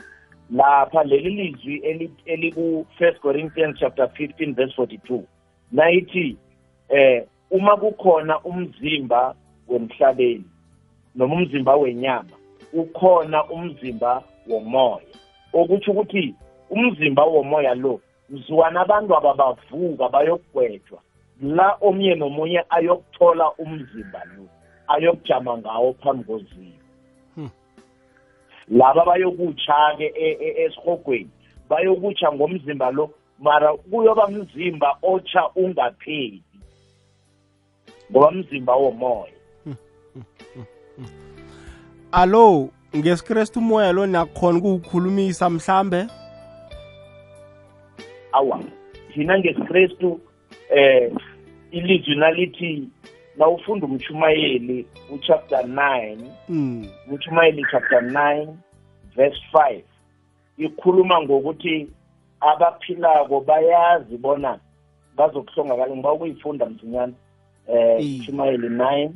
[0.51, 5.23] lapha leli lizwi eli- eliku-first corinthians chapter 15 verse 42
[5.71, 6.37] nayithi
[6.89, 9.35] eh uma kukhona umzimba
[9.67, 10.43] wemhlabeni
[11.15, 12.35] noma umzimba wenyama
[12.73, 15.01] ukhona umzimba womoya.
[15.53, 16.35] Okutsho ukuthi
[16.69, 20.99] umzimba womoya lo mzwana abantu ababavuka bayokugwetshwa
[21.41, 24.45] la omnye nomunye ayokuthola umzimba lo
[24.87, 26.79] ayokujama ngawo phambi kozimo
[28.69, 31.29] laba bayokutsha-ke e- e- esihogweni
[31.69, 36.43] bayokutsha ngomzimba lo mara kuyoba mzimba otsha ungapheli
[38.11, 39.38] ngoba mzimba womoya.
[42.11, 46.07] Alo ngesikrestu umoya lo niyakhona ukuwukhulumisa mhlambe
[48.31, 48.59] awa
[49.13, 50.19] thina ngesikrestu
[50.69, 51.11] eh
[51.71, 52.89] ilizwi nalithi
[53.37, 54.85] nawufunda umshumayeli
[55.15, 56.17] uchapter 9
[56.49, 56.85] mm.
[57.11, 58.47] umshumayeli chapter 9
[59.15, 59.81] verse 5
[60.57, 61.87] ikhuluma ngokuthi
[62.39, 64.59] abaphilako bayazi bona
[65.15, 67.13] bazokuhlongakala ngiba ukuyifunda msinyana
[67.67, 68.19] eh Iye.
[68.19, 69.09] umshumayeli 9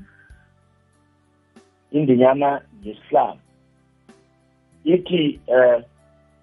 [1.93, 3.39] indinyana yesihlanu.
[4.83, 5.79] Ithi eh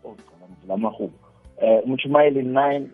[0.04, 1.18] oh cha, ngivula amahubo
[1.60, 2.86] eh umshumayeli 9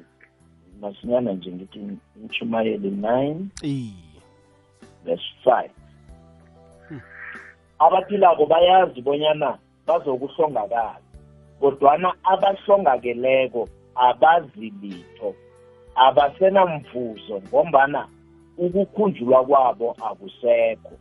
[0.80, 1.80] masinyana nje ngithi
[2.16, 3.92] umshumayeli 9 iye
[5.04, 5.68] verse 5
[7.78, 11.00] abaphilako bayazi bonyana bazokuhlongakala
[11.60, 15.34] kodwana abahlongakeleko abazi litho.
[15.94, 18.08] Abasenamvuzo ngombana
[18.58, 20.94] ukukhunjulwa kwabo akusekho.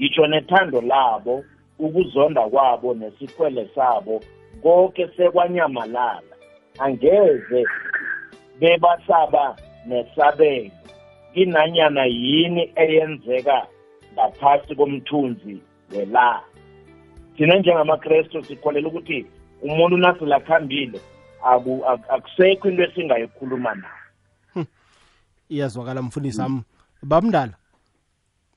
[0.00, 1.44] Ngitsho nethando labo
[1.78, 4.20] ukuzonda kwabo nesikhwele sabo
[4.62, 6.22] konke sekwanyamalala.
[6.78, 7.64] Angeze
[8.60, 10.70] bebasaba nesabelo.
[11.34, 13.66] Kinanyana yini eyenzeka
[14.14, 15.60] ngaphasi komthunzi
[15.96, 16.40] welanga
[17.36, 19.26] thina njengamakrestu sikholela ukuthi
[19.62, 21.00] umuntu nasilakhambile
[21.44, 24.66] aku- ak- akusekho into esingayikhuluma nayo
[25.48, 26.62] iyazwakala mfundisi wami.
[27.02, 27.52] Babumdala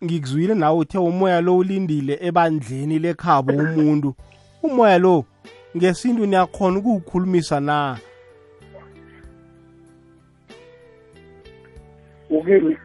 [0.03, 4.15] ngikuzwile nawe uthe umoya lo ulindile ebandleni lekhabo umuntu
[4.63, 5.25] umoya lo
[5.77, 7.97] ngesintu niyakhona ukuwukhulumisa na?
[12.29, 12.77] Ukini?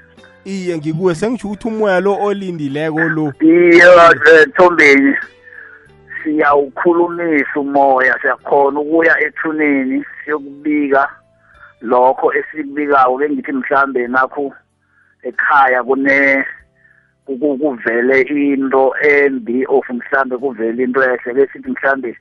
[0.44, 1.14] Iye ngikuwe.
[1.14, 3.32] Sengitsho ukuthi umoya lo olindileko lo.
[3.40, 5.16] Iye thombeni
[6.24, 8.18] siyawukhulumisa umoya.
[8.22, 11.08] Siyakhona ukuya ethuneni siyokubika
[11.80, 14.52] lokho esikubikayo ke ngithi mhlambe nakho
[15.22, 16.57] ekhaya kune ku-
[17.36, 22.18] kuvele into embi of mhlambe kuvele into ehle ke sithi mhlambe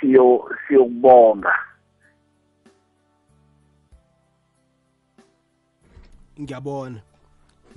[0.00, 1.54] siyo siyokubonga.
[6.40, 7.00] Ngiyabona.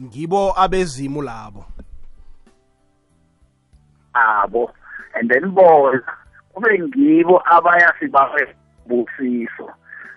[0.02, 1.66] Ngibo abezimu labo.
[4.14, 4.72] Abo.
[5.16, 6.02] And then bona
[6.54, 9.70] kube ngibo abaya sibabusiso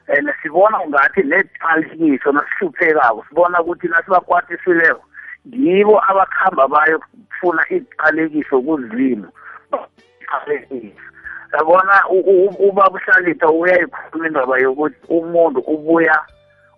[0.08, 5.02] and sibona ngathi neqalikiso nasihluphekako sibona ukuthi nasibakwatisileko
[5.46, 9.28] ngibo abakhamba bayofuna iqalekiso kuzimo.
[10.22, 11.06] Iqalekiso
[11.52, 11.94] yabona
[12.58, 16.16] ubaba uhlalitha uyayikhuluma indaba yokuthi umuntu ubuya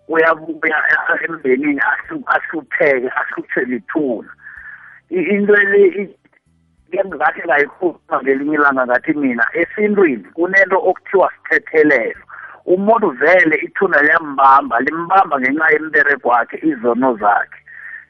[0.09, 0.79] uyabuya
[1.25, 1.81] emndenini
[2.27, 4.31] ahlupheke ahluthwe lithuna.
[5.11, 12.25] Into le ngathi ngayikhuluma ngelinye ilanga ngathi mina esintwini kunento okuthiwa sithethelelo.
[12.67, 17.61] Umuntu vele ithuna liyambamba limbamba ngenxa yembereko wakhe izono zakhe.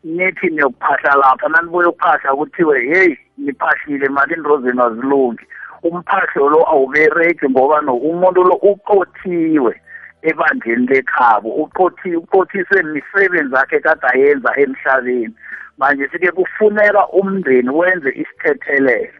[0.04, 5.44] Nithi niyokuphahla lapha nanibuye ukuphahla kuthiwe heyi niphahlile mali into zenu azilungi.
[5.82, 9.80] Umphahlo lo awubereki ngoba no umuntu lo uqothiwe
[10.22, 11.48] ebandleni lekhabo.
[11.62, 15.34] Uqothi uqothiswe imisebenzi yakhe kade ayenza emhlabeni.
[15.78, 19.18] Manje sike kufuneka umndeni wenze isithethelelo.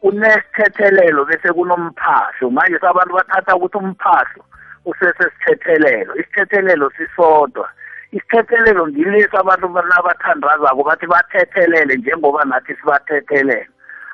[0.00, 2.50] Kunesithethelelo bese kunomphahlo.
[2.50, 4.42] Manje sabantu bathatha ukuthi umphahlo
[4.84, 7.68] usesesithethelelo isithethelelo sisodwa.
[8.16, 13.68] Isithethelelo ngilesi abantu nabathandazako bathi bathethelele njengoba nathi sibathethelele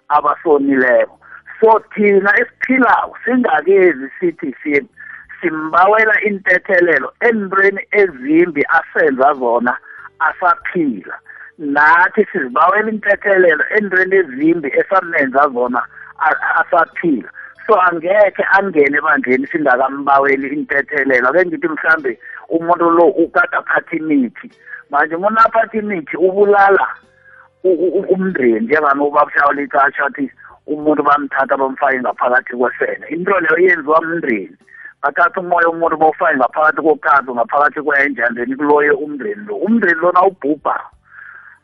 [0.09, 1.19] abasonileko.
[1.61, 4.55] So thina esiphilako singakezi sithi
[5.41, 9.77] simbawela intethelelo entweni ezimbi asenza zona
[10.19, 11.17] asaphila.
[11.59, 15.83] Nathi sizibawela intethelelo entweni ezimbi esamenza zona
[16.61, 17.31] asaphila.
[17.67, 24.51] So angekhe angene ebandleni singakambaweli intethelelo ake ngithi mhlambe umuntu lo ukade aphatha imithi.
[24.91, 26.87] Manje umuntu aphatha imithi ubulala
[27.65, 30.31] umndeni njengani ubabashawula icatsha athi
[30.67, 34.57] umuntu bamthatha bamfake ngaphakathi kwesene into leyo yenziwa mndeni
[35.03, 39.57] bathatha umoya umuntu bawufake ngaphakathi kokazi ngaphakathi kwenja and then kuloye umndeni lo.
[39.57, 40.81] Umndeni lona ubhubha.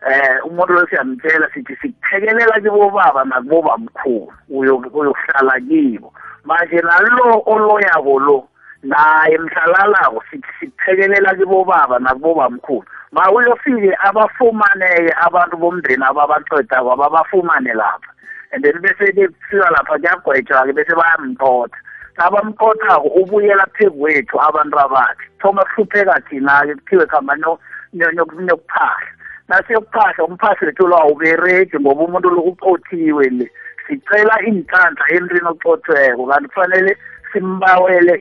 [0.07, 6.13] Eh umuntu lo siyamtshela sithi sikuphekelela kibo baba nakubo mkhulu uyokuhlala kibo.
[6.45, 8.49] Manje nalo oloyako lo
[8.83, 17.75] naye mhlalalawo sithi sikuphekelela kibo baba nakubo bamkhulu ma uyofike abafumaneke abantu bomndeni ababaqedako ababafumane
[17.75, 18.11] lapha.
[18.53, 21.77] And then bese kufika lapha kuyagwetshwa-ke bese bayamqotha.
[22.19, 25.25] Nabamqothako ubuyela phezu kwethu abantu abakhe.
[25.41, 29.18] Thoma kuhlupheka thina-ke kuthiwe khamba nokuphahla.
[29.49, 33.47] Nasiyokuphahla umphahla wethu lo awubereki ngoba umuntu lo uqothiwe le
[33.87, 36.93] sicela iinhlanhla emntwini oqothweko kanti kufanele
[37.33, 38.15] simbawele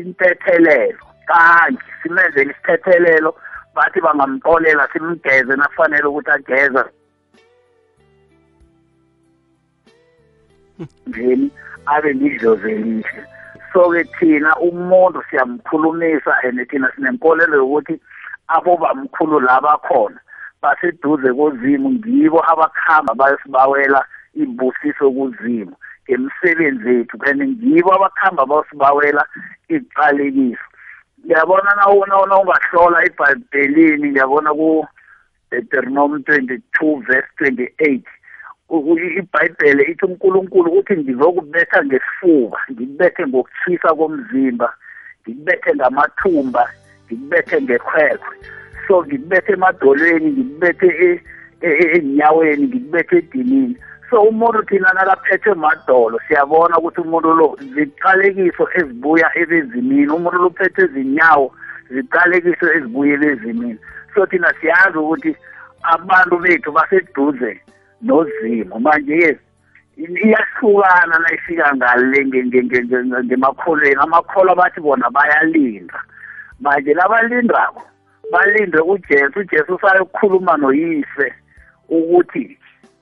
[0.00, 3.30] intethelelo kanje simenzele isithethelelo
[3.74, 6.84] bathi bangamxolela simgeze nakufanele ukuthi ageza
[11.06, 11.50] njeni?
[11.86, 13.22] Abe lidlozi elihle
[13.72, 18.00] so-ke thina umuntu siyamkhulumisa and thina sinenkolelo yokuthi
[18.48, 20.20] abobamkhulu la bakhona.
[20.62, 24.00] Baseduze kozimu ngibo abakhamba bayosibawela
[24.34, 25.74] imbusiso kuzimu.
[26.04, 29.22] Ngemisebenzi yethu and ngibo abakhamba bayosibawela
[29.68, 30.66] iqalekiso
[31.24, 31.84] ngiyabona na
[32.40, 34.86] ungahlola ebhayibhelini ngiyabona ku
[35.50, 38.02] Deuteronomy 22 verse 28
[38.70, 44.68] ibhayibhele ithi uNkulunkulu uthi ngizokubetha ngesifuba ngikubethe ngokuthisa komzimba
[45.22, 46.62] ngikubethe ngamathumba
[47.06, 48.36] ngikubethe ngekhwekhwe
[48.90, 51.22] so ngikubethe emadolweni ngikubethe
[51.62, 53.76] enyaweni ngikubethe edinini.
[54.10, 60.08] So umuntu thina nakaphethwe madolo siyabona ukuthi umuntu lo ziqalekiso ezibuya ebezimini.
[60.08, 61.54] Umuntu lo uphethwe zinyawo
[61.90, 63.78] ziqalekiso ezibuya ebezimini.
[64.14, 65.36] So thina siyazi ukuthi
[65.82, 67.60] abantu bethu baseduze
[68.02, 69.38] nozimo manje-ke
[69.96, 74.00] iyahlukana nayifika ngale ngemakholweni.
[74.02, 76.02] Amakholwa bathi bona bayalinda.
[76.60, 77.82] Manje labalindako
[78.30, 81.34] balinde ujesu ujesu usayokukhuluma noyise
[81.88, 82.58] ukuthi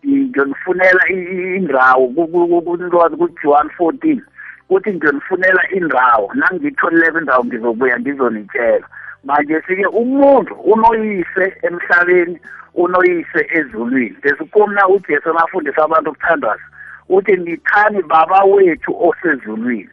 [0.06, 1.08] ngiyonifunela
[1.56, 4.22] indawo kulwazi ku-john fourteen
[4.68, 8.86] kuthi ngiyonifunela indawo nangiyitholileko indawo ngizobuya ngizonitshela.
[9.24, 12.38] Manje sike umuntu unoyise emhlabeni
[12.74, 14.16] unoyise ezulwini.
[14.22, 16.62] Lesikomna ujesu nafundisa abantu ukuthandaza
[17.08, 19.90] uthi nithani baba wethu osezulwini.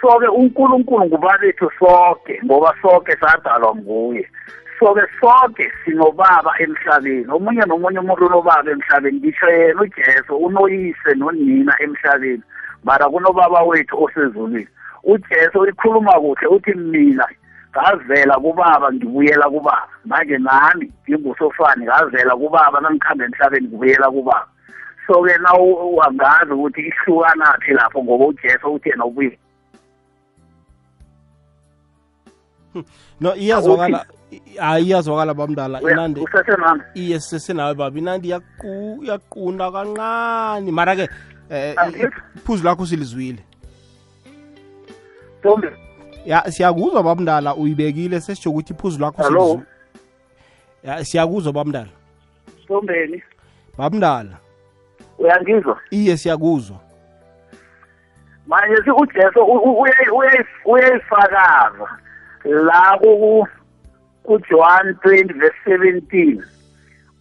[0.00, 4.28] So-ke unkulunkulu ngubabethu sonke ngoba sonke sadalwa nguye.
[4.78, 7.26] So-ke sonke sinobaba emhlabeni.
[7.32, 12.42] Omunye nomunye umuntu unobaba emhlabeni ngisho yena ujesu unoyise nonina emhlabeni.
[12.84, 14.68] Mara kunobaba wethu osezulwini.
[15.04, 17.26] Ujesu uyikhuluma kuhle uthi mina
[17.70, 19.88] ngavela kubaba ngibuyela kubaba.
[20.04, 24.46] Manje nami ngingusofani ngavela kubaba nangikhambe emhlabeni ngibuyela kubaba.
[25.06, 29.38] So-ke na wangazi ukuthi ihlukanaphi lapho ngoba ujesu uthi yena ubuye.
[33.20, 34.06] no iyazwakala
[34.58, 36.24] hayi iyazwakala bamdala inandi
[36.94, 37.98] iye sisesenawe baba.
[37.98, 40.70] Inandi yaqu- yaqunda kancane.
[40.72, 41.08] Mara-ke
[41.50, 42.10] eh Angizwa.
[42.36, 43.42] iphuzu lakho silizwile.
[45.40, 45.68] Ntombi,
[46.26, 49.62] ya siyakuzwa babamdala uyibekile sesitsho ukuthi iphuzu lakho silizwi-
[50.82, 51.88] ya siyakuzwa babamdala
[52.64, 53.22] Ntombeni,
[53.78, 54.36] babamdala
[55.18, 55.80] uyangizwa?
[55.90, 56.76] iye siyakuzwa.
[58.46, 59.40] Manje si uJesu
[60.64, 61.88] uyayifakaza.
[62.44, 63.46] La ku
[64.22, 66.42] kuJohn 20 verse 17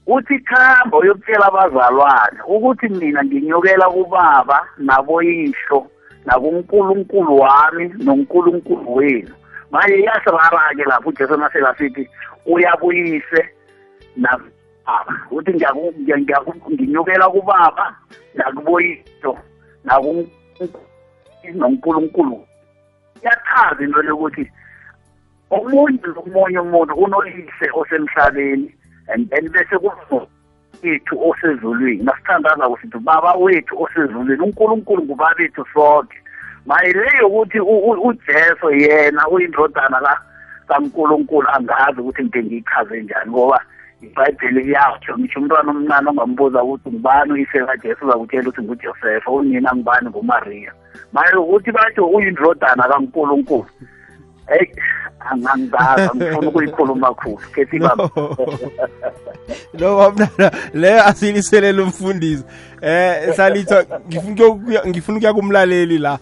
[0.07, 5.87] uthi khamba uyokutshela abazalwane ukuthi mina nginyukela kubaba naboyihlo
[6.25, 9.33] nakunkulunkulu wami nonkulunkulu wenu.
[9.71, 12.09] Manje iyasirara-ke lapho ujesu maselasithi
[12.45, 13.49] uyabuyise
[14.15, 15.13] nababa.
[15.31, 15.53] Uthi
[16.71, 17.95] nginyukela kubaba
[18.35, 19.37] nakuboyihlo
[21.43, 22.47] nakunkulunkulu
[23.21, 24.51] iyachaza into lokuthi
[25.49, 28.71] omunye nomunye umuntu unoyise osemhlabeni
[29.07, 29.75] and then bese
[30.83, 32.03] wethu osezulwini.
[32.03, 36.17] Nasithandaza kusithi baba wethu osezulwini unkulunkulu ngubabethu sonke.
[36.65, 40.21] Maye le yokuthi ujesu yena uyindodana ka-
[40.67, 43.61] kankulunkulu angazi ukuthi ngide ngiyichaze njani ngoba
[44.01, 50.09] ibhayibheli liyatsho ngisho umntwana omncane ongambuza ukuthi ngubani uyise kajesu uzakutshela ukuthi ngujosefa unina ngubani
[50.09, 50.71] ngumariya.
[51.13, 53.65] Maye ukuthi batsho uyindodana kankulunkulu.
[54.49, 54.71] Heyi
[55.19, 58.09] angangizazi angifuna ukuyikhuluma khulu kethi baba
[59.73, 62.43] no babamdala leyo asiliselela umfundisi.
[62.81, 66.19] Eh salithwa ngifuna ngifuna ukuya kumlaleli la.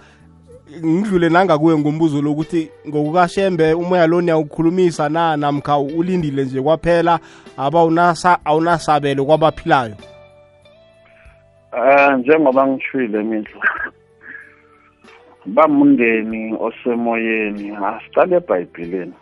[0.85, 5.37] Ngidlule nangakuwe ngombuzo lokuthi ngokukashembe umoya lo niyawukhulumisa na?
[5.37, 7.19] Namkha ulindile nje kwaphela
[7.57, 9.95] aba unasa awunasabelo kwabaphilayo?
[11.73, 13.61] Eh njengoba ngishwile mindlu.
[15.45, 19.13] Bamundeni osemoyeni asiqale eBhayibhelini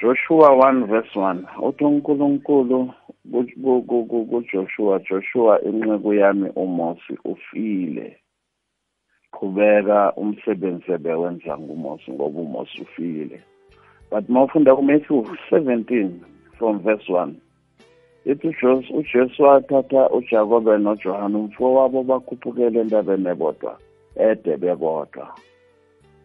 [0.00, 2.90] Joshua 1 verse 1 uthi uNkulunkulu
[3.32, 8.16] ku- ku- ku- ku- kuJoshua Joshua inceku yami uMosi ufile.
[9.32, 13.42] Qhubeka umsebenzi ebewenza nguMosi ngoba uMosi ufile.
[14.10, 16.10] But mawufunda kuMatthew 17
[16.58, 17.32] from verse 1
[18.24, 23.78] ithi uJesu uJesu wathatha uJakobe noJohane umfowabo bakhuphukele entabeni ebodwa.
[24.16, 25.34] Ede bebodwa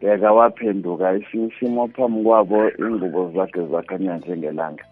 [0.01, 4.85] bheka waphenduka esinye isimo phambi kwabo ingubo zakhe zakhanya njengelanga.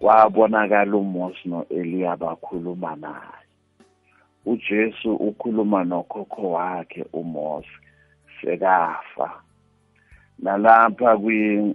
[0.00, 3.46] Kwabonakala uMosi no-Eliya bakhuluma naye.
[4.46, 7.68] uJesu ukhuluma nokhokho wakhe uMosi
[8.40, 9.42] sekafa.
[10.38, 11.74] Nalapha kwi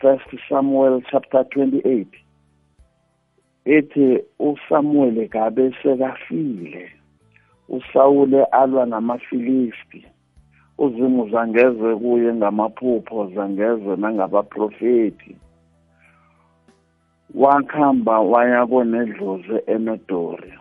[0.00, 2.06] First Samuel chapter 28
[3.64, 6.97] ethi uSamuel gabe sekafile.
[7.68, 10.06] uSawule alwa namafilisti.
[10.78, 15.36] Uzimu zangeze kuye ngamaphupho zangeze nangabaprofeti.
[17.34, 20.52] Wakhamba waya konedlozi emedori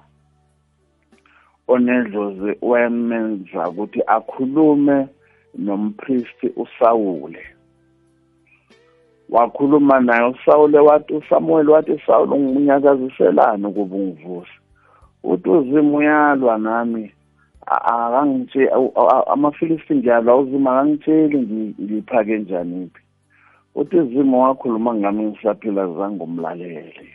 [1.67, 5.07] onedlozi wamenza ukuthi akhulume
[5.57, 7.43] nompristi uSawule
[9.29, 14.51] wakhuluma naye uSawule wathi uSamuel wathi Sawule unginyakaziselani ukuba ungivusa
[15.31, 17.03] uthi uzima uyalwa nami
[17.67, 18.69] akangitsheli
[19.33, 23.01] amafilisti ngiyalwa uzima akangitsheli ngi- ngiphake njani phi
[23.75, 27.07] uthi izimo wakhuluma ngami ngisaphila zange umlalele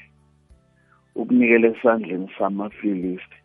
[1.21, 3.37] ukunikela esandleni samafilisti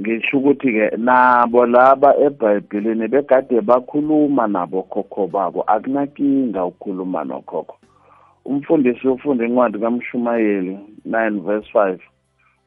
[0.00, 5.60] ngisho ukuthi-ke nabo laba ebhayibhelini begade bakhuluma nabo khokho babo.
[5.66, 7.76] Akunakinga ukukhuluma nokhokho.
[8.44, 10.78] Umfundisi ufunda incwadi kamshumayeli
[11.08, 11.98] 9 verse 5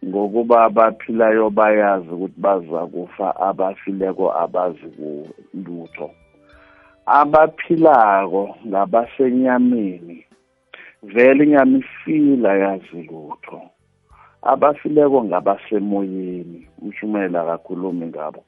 [0.06, 6.10] ngokuba abaphilayo bayazi ukuthi baza kufa abafileko abazi kulutho.
[7.06, 10.26] Abaphilako ngabasenyameni
[11.04, 13.62] vele inyama ifila yazi lutho.
[14.42, 18.44] Abafileko ngabasemoyeni umshumayeli akakhulumi ngabo.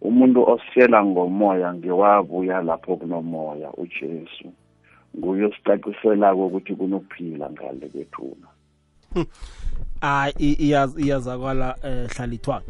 [0.00, 4.48] Umuntu ositshela ngomoya ngewabuya lapho kunomoya ujesu.
[5.18, 8.48] Nguye osicaciselako ukuthi kunokuphila ngale kwethuna.
[10.00, 12.62] Hayi i- iyaz- iyazakala eh hlalithwa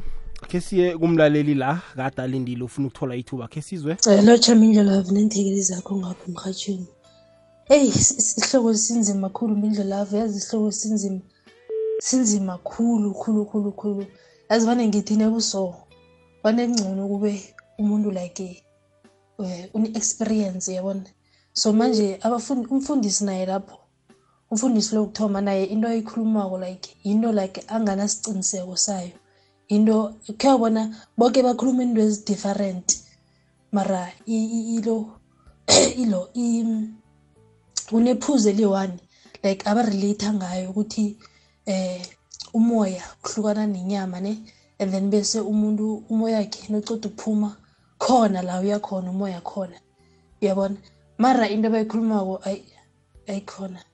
[0.49, 3.97] ke siye kumlaleli la kade alindile ufuna ukuthola ithuba ke sizwe.
[4.25, 6.87] Lotsha mindlelavu neenthekeli zakho ngapha emrhatshweni
[7.71, 11.21] eyi is- is- isihloko sinzima khulu mindlelavu yazi isihloko sinzima
[12.01, 14.07] sinzima khulu khulu khulu khulu.
[14.51, 15.75] Yazi vane ngithi nebuso
[16.45, 17.43] vane kungcono kube
[17.79, 18.63] umuntu like
[19.39, 21.05] um une-experience yabona?
[21.55, 23.79] So manje abafundi umfundisi naye lapho
[24.53, 29.17] umfundisi lokuthoma naye into ayikhulumako like yinto like anganasiciniseko sayo.
[29.69, 30.83] Into khe wabona
[31.17, 32.89] boke bakhuluma into ezi-different
[33.73, 34.97] mara ilo
[36.03, 36.29] ilo
[37.89, 38.97] kunephuzu eli-one
[39.43, 41.17] like abarelate ngayo ukuthi
[41.67, 42.03] eh
[42.53, 44.37] umoya kuhlukana nenyama ne
[44.79, 47.57] and then bese umuntu umoya wakhe noceda ukuphuma
[47.99, 49.81] khona la uyakhona umoya khona.
[50.43, 50.77] Uyabona?
[51.19, 52.65] Mara into abayikhulumako ayi
[53.29, 53.81] ayikhona.
[53.81, 53.92] into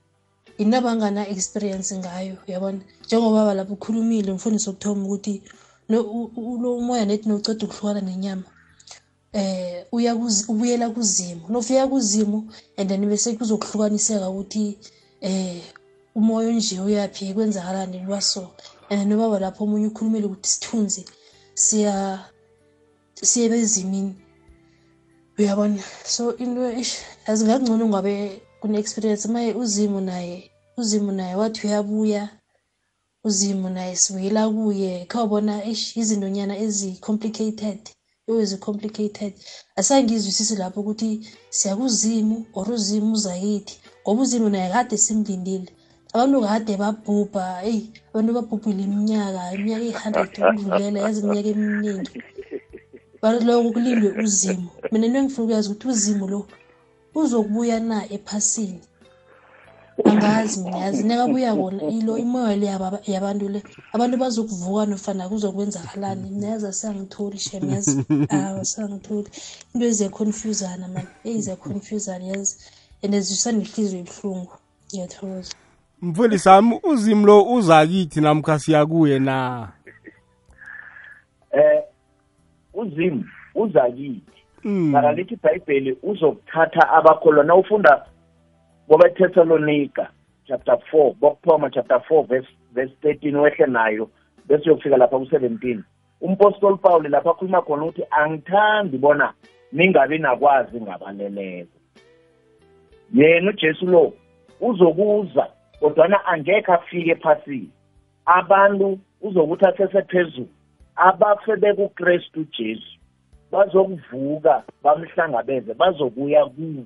[0.77, 2.81] abangana experience ngayo yabona?
[3.05, 5.41] Njengobaba lapho ukhulumile umfundisi wokuthoma ukuthi
[5.89, 8.43] lo umoya nethi noceda ukuhlukana nenyama
[9.33, 10.15] eh uya
[10.51, 12.39] ubuyela kuzimu nofika kuzimu
[12.77, 14.77] and then bese kuzokuhlukaniseka ukuthi
[15.21, 15.61] eh
[16.15, 18.51] umoya onje uyaphi kwenzakalani lwaso
[18.89, 21.05] and then ubaba lapho omunye ukhulumile ukuthi sithunzi
[21.53, 21.95] siya
[23.21, 24.15] siye bezimini.
[25.37, 25.83] Uyabona?
[26.05, 26.97] So into ish
[27.27, 30.37] yazi ngakungcono ngabe kune-experience maye uzimu naye
[30.79, 32.23] uzimu naye wathi uyabuya
[33.27, 35.05] uzimu naye sibuyela kuye.
[35.11, 37.81] Khawubona ish izintonyana ezi-complicated
[38.37, 39.33] ezi-complicated.
[39.79, 41.09] Asangizwisisi lapho ukuthi
[41.57, 45.69] siyakuzimu or uzimu uzakithi ngoba uzimu naye kade simlindile.
[46.13, 52.13] Abantu kade babhubha eyi abantu babhubhile iminyaka iminyaka eyi-hundred ukudlulela yazi iminyaka eminingi.
[53.21, 54.69] Baloko kulindwe uzimu.
[54.91, 56.39] Mina into engifuna ukuyazi ukuthi uzimu lo
[57.19, 58.81] uzokubuya na ephasini.
[60.05, 62.65] Angazi mina yazi nekabuya kona ilo imoya le
[63.07, 63.63] yabantu le
[63.93, 66.29] abantu bazokuvuka nofana kuzokwenzakalani.
[66.29, 68.05] Mina yazi asangitholi shem yazi.
[68.29, 69.29] Asangitholi.
[69.73, 72.57] Into eziyaconfusana mani eyi ziyaconfusana yazi
[73.03, 74.53] and zisanehliziyo ebuhlungu.
[74.87, 75.53] Ngiyathokoza.
[76.01, 79.69] Mfundisi sami uzimu lo uzakithi namkha siyakuye na?
[81.51, 81.83] Eh
[82.73, 84.21] uzimu uza kithi.
[84.21, 84.38] Mm.
[84.63, 88.05] Mara lithi ibhayibheli uzokuthatha abakholwa na ufunda
[88.87, 90.09] kwabathesalonika
[90.47, 94.09] chapter 4 bokuthoma chapter 4 verse verse 13 wehle nayo
[94.47, 95.79] bese uyokufika lapha ku-17
[96.21, 99.33] umpostoli pawuli lapha akhuluma khona ukuthi angithandi bona
[99.71, 101.77] ningabi nakwazi ngabaleleko.
[103.13, 104.13] Yena ujesu lo
[104.61, 105.47] uzokuza
[105.79, 107.69] kodwana angekhe afike ephasini
[108.25, 110.47] abantu uzokuthi asesephezulu
[110.95, 112.98] abafe bekukristu jesu.
[113.51, 116.83] Bazokuvuka bamhlangabeze bazokuya kuwo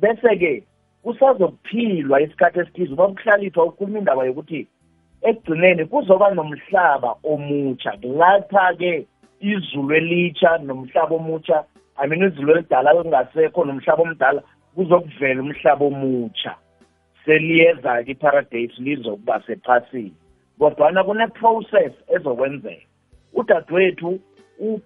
[0.00, 0.62] bese-ke
[1.02, 4.66] kusazokuphilwa isikhathi esithize bakuhlalithwa ukhuluma indaba yokuthi
[5.28, 7.92] ekugcineni kuzoba nomhlaba omutsha.
[8.02, 9.06] Kulapha-ke
[9.40, 11.64] izulu elitsha nomhlaba omutsha
[12.02, 14.42] i mean izulu elidala lingasekho nomhlaba omdala
[14.74, 16.54] kuzokuvela umhlaba omutsha.
[17.24, 20.14] Seliyeza-ke iparadise lizokuba sephasini.
[20.58, 22.86] Kodwana kune-process ezokwenzeka.
[23.34, 24.20] Udadewethu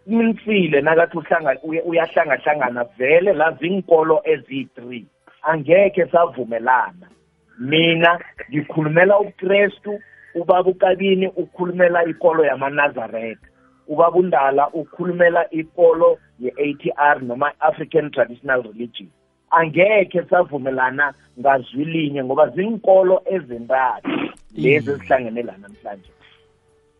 [0.06, 5.04] umfile nakathi uhlanga uya- uyahlangahlangana vele la zinkolo eziyi-three
[5.42, 7.08] angekhe savumelana.
[7.58, 8.20] Mina
[8.50, 10.00] ngikhulumela ukristu
[10.34, 13.46] ubaba ukabini ukhulumela ikolo yamanazaretha
[13.88, 19.08] ubaba undala ukhulumela ikolo ye-ATR noma African Traditional Religion.
[19.50, 24.10] Angekhe savumelana ngazwi linye ngoba zinkolo ezintathu
[24.56, 26.10] lezi ezihlangene la namhlanje.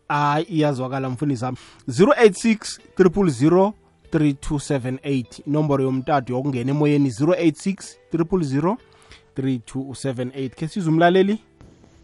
[0.07, 1.57] Hayi iyazwakala mfundisi wami.
[1.87, 3.71] 086 000
[4.13, 8.77] 3278 inomboro yomtato yokungena emoyeni 086 000
[9.37, 11.39] 3278 khe siza umlaleli?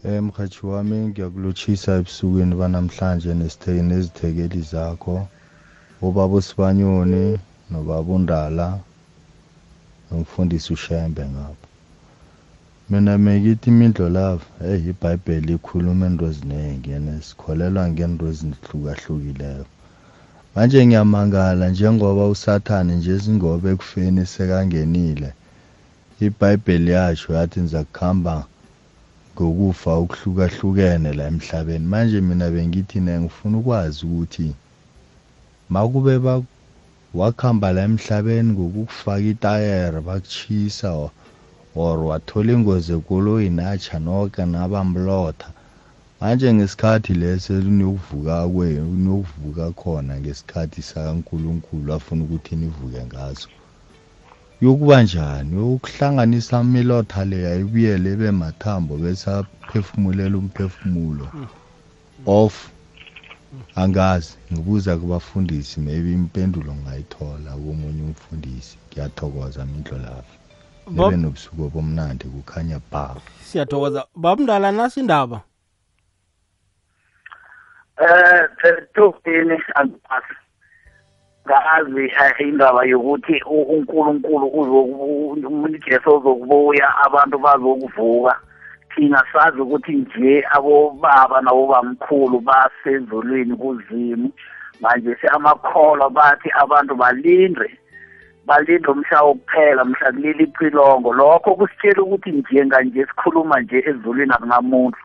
[0.06, 5.28] Eh mhathi wami ngiyakulotshisa ebusukwini banamhlanje nezithekeli zakho
[6.02, 7.40] ubaba usibanyoni
[7.70, 8.80] nobaba undala
[10.12, 11.71] nomfundisi ushembe ngapha.
[12.92, 19.66] Mina mekithi imindlo lava hey ibhayibheli ikhuluma into eziningi and sikholelwa ngento ezihlukahlukileko.
[20.54, 25.30] Manje ngiyamangala njengoba usathane nje zingoba ekufeni sekangenile
[26.26, 28.36] ibhayibheli yasho yathi niza kuhamba
[29.34, 31.86] ngokufa okuhlukahlukene la emhlabeni.
[31.92, 34.48] Manje mina bengithi na ngifuna ukwazi ukuthi
[35.74, 36.34] makube ba
[37.20, 40.88] wakhamba la emhlabeni ngokukufaka itayere bakuchisa
[41.76, 45.50] or, wathola ingozi ekoloyini atsha noke nabamlotha.
[46.22, 48.68] Manje ngesikhathi leso niyokuvuka kwe
[49.02, 53.48] niyokuvuka khona ngesikhathi sakankulunkulu afuna ukuthi nivuke ngaso.
[54.62, 55.56] Yokuba njani?
[55.58, 61.28] Yokuhlanganisa amilotha leya ibuyele ibe mathambo bese aphefumulela umphefumulo
[62.26, 62.56] off
[63.76, 64.34] angazi.
[64.54, 68.76] Ngibuza kubafundisi maybe impendulo ngayithola komunye umfundisi.
[68.88, 70.41] Ngiyathokoza mindlo lapha
[70.88, 73.16] Bob- nobusuku obumnandi kukhanya ba.
[73.42, 74.06] Siyathokoza.
[74.16, 75.42] Babumdala nasi indaba?
[78.02, 78.48] Eh
[78.94, 80.34] tofini angiphasi
[81.46, 85.30] ngazi eh, indaba yokuthi uNkulunkulu uzoku
[85.64, 88.40] uJesu uzokubuya abantu bazokuvuka.
[88.96, 94.32] Thina sazi ukuthi nje abobaba nabobamkhulu basezulwini kuzimu.
[94.82, 97.78] Manje siyamakholwa bathi abantu balinde
[98.52, 104.98] balinde umhla wokuphela mhla kulili ichilongo lokho kusitshela ukuthi njenganje sikhuluma nje ezulwini akunamuntu.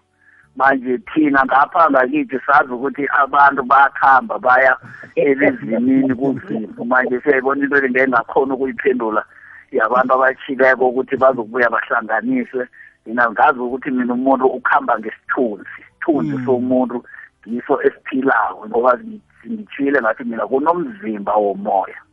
[0.57, 4.77] Manje thina ngapha ngakithi sazi ukuthi abantu bayakhamba baya
[5.15, 9.23] ebezimini kuzimu manje siyayibona into le ngengakhona ukuyiphendula
[9.73, 12.67] yabantu abatshileko ukuthi bazokubuya bahlanganiswe.
[13.07, 17.05] Mina ngazi ukuthi mina umuntu ukuhamba ngesithunzi isithunzi somuntu
[17.49, 18.99] ngiso esiphilako ngoba
[19.47, 22.06] ngitshile ngathi mina kunomzimba womoya.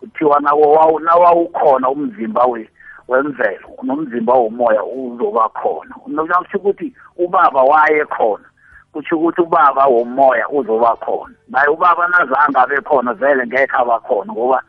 [0.00, 2.68] Kuthiwa nawo nawawukhona umzimba we
[3.08, 5.94] wemvelo nomzimba womoya uzoba khona.
[6.06, 8.44] Nokusho ukuthi ubaba waye khona
[8.92, 11.34] kusho ukuthi ubaba womoya uzoba khona.
[11.48, 14.62] Naye ubaba nazange abe khona vele ngekho abakhona ngoba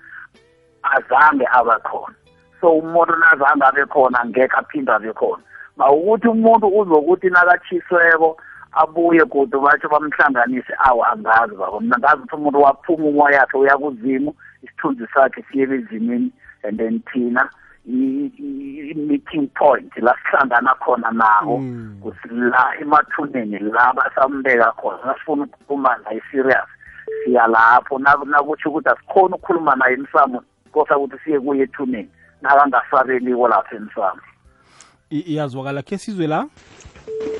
[0.83, 2.15] azange abe khona.
[2.61, 5.43] So umuntu nazange abe khona ngekho aphinde abe khona.
[5.77, 8.37] Mawukuthi umuntu uzokuthi nakatshisweko
[8.71, 11.79] abuye kude batsho bamhlanganise awu angazi baba.
[11.79, 14.33] Mina ngazi ukuthi umuntu waphuma umoya yakhe uya kuzimu
[14.63, 16.31] isithunzi sakhe siye bezimini
[16.63, 17.49] and then thina
[17.87, 21.61] i-meeting point la sihlangana khona nawo
[22.29, 26.67] la emathuneni la basambeka khona nasifuna ukukhuluma naye serious
[27.25, 27.99] siya lapho.
[27.99, 32.09] Nakutsho ukuthi asikhoni ukukhuluma naye emsamo kosa ukuthi siye kuye ethuneni
[32.41, 34.21] nakangasabeliko lapho emsamo.
[35.09, 36.47] Iyazwakala khe sizwe la?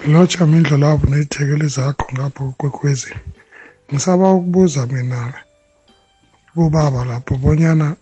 [0.07, 3.15] Lotsha mindlo lapho nezithekeli zakho ngapho kwekwezi
[3.91, 5.33] ngisaba ukubuza mina
[6.53, 7.95] kubaba lapho bonyana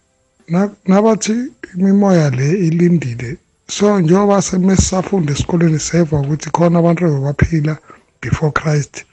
[0.87, 1.35] nabathi
[1.75, 3.37] imimoya le ilindile
[3.67, 7.77] so njengoba semesisafunda esikoleni seva ukuthi khona abantu bebaphila
[8.21, 9.05] before christ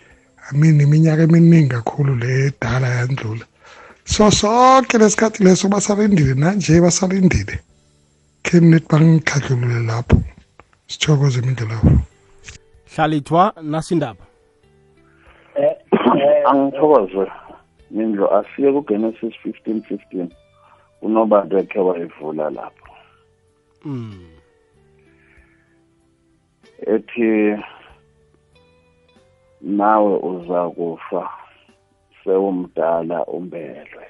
[0.51, 3.45] i mean iminyaka eminingi kakhulu le edala yandlula.
[4.05, 7.59] So sonke lesikhathi leso basalindile nanje basalindile
[8.45, 10.16] khe nithi bangikhahlulule lapho?
[10.87, 11.93] Sithokoze imindlu lapho
[12.95, 14.24] hlalithwa nasindaba
[16.51, 17.26] angithokoze.
[17.91, 19.80] Mindlo asiye kugenesis 15
[20.12, 20.28] 15
[21.03, 22.93] unobantu ekhe wayivula lapho.
[23.84, 24.37] Mm.
[26.87, 27.57] ethi
[29.61, 31.30] nawe uza kufa
[32.24, 34.07] sewumdala umbelwe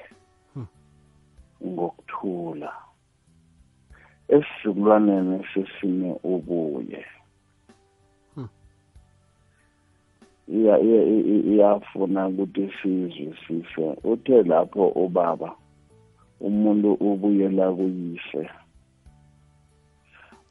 [1.67, 2.73] ngokuthula.
[4.29, 7.05] Esizukulwaneni sesine ubuye.
[10.49, 13.87] Iyafuna ukuthi sizwisise.
[14.05, 15.51] Uthe lapho ubaba
[16.41, 18.43] umuntu ubuyela kuyise.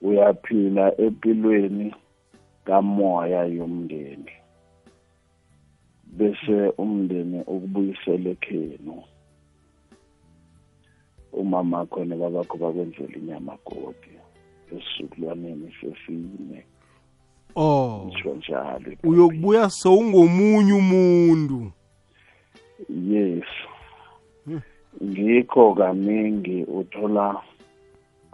[0.02, 1.96] Uyaphila empilweni
[2.66, 4.34] kamoya yomndeni
[6.18, 9.04] bese umndeni ukubuyisela ekhenu.
[11.34, 14.14] Umama khona babakho bakwenzela inyama godi
[14.72, 16.60] esizukulwaneni sesine.
[17.56, 18.12] Oh.
[18.38, 21.72] Njalo uyokubuya sowungomunye umuntu.
[22.90, 23.46] Yes
[25.04, 27.42] ngikho kaningi uthola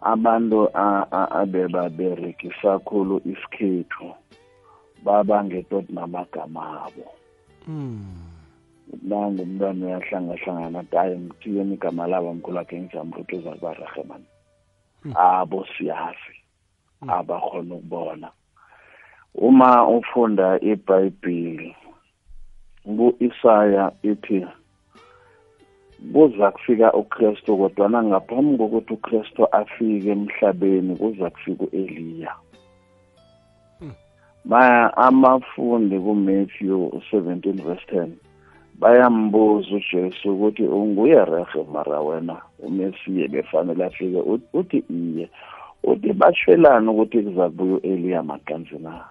[0.01, 0.69] abantu
[1.41, 4.13] abebaberekisa khulu isikhethu
[5.05, 7.05] babangetot namagama abo.
[9.03, 12.89] Nangu umntwana uyahlangahlangana ati hayi ngithiyeni igama labo mkhulu akhe
[13.33, 14.27] uza kuba rahe mani
[15.15, 16.35] abo siyazi
[17.07, 18.29] abakhona ukubona
[19.35, 21.75] uma ufunda ibhayibhili
[22.83, 24.47] ku-isaya ithi
[26.13, 32.33] kuza kufika ukristu kodwana ngaphambi kokuthi ukristu afike emhlabeni kuza kufika u-eliya.
[34.45, 38.09] Maya amafundi kumatthew 17 verse 10
[38.79, 44.19] bayambuza ujesu ukuthi unguye rehe mara wena umesiye befanele afike?
[44.53, 45.29] Uthi iye.
[45.83, 48.91] Uthi bashwelani ukuthi kuza kubuya u-eliya makanzi na?
[48.91, 49.10] uthi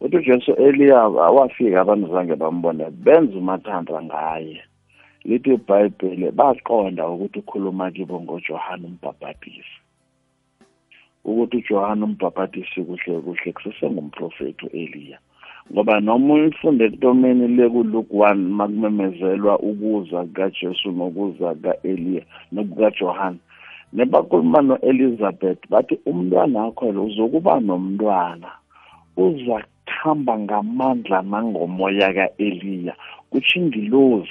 [0.00, 4.62] ujesu eliya awafika abantu zange bambone benza umathanda ngaye.
[5.24, 9.76] Lithi ibhayibheli baqonda ukuthi ukhuluma kibo ngojohane umbhabhatisi
[11.24, 15.18] ukuthi ujohane umbhabhatisi kuhle kuhle kusesengumprofethi u-eliya.
[15.72, 22.22] Ngoba noma uyifunde ekutomeni lekuluke one makumemezelwa ukuza kukajesu nokuza kuka-eliya
[22.52, 23.38] nokukajohane
[23.92, 28.50] nebakhuluma no-elizabeth bathi umntwana wakho lo uzokuba nomntwana.
[29.16, 29.56] Uza
[30.00, 32.94] kuhamba ngamandla nangomoya ka-eliya
[33.30, 34.28] kutsho ingilozi.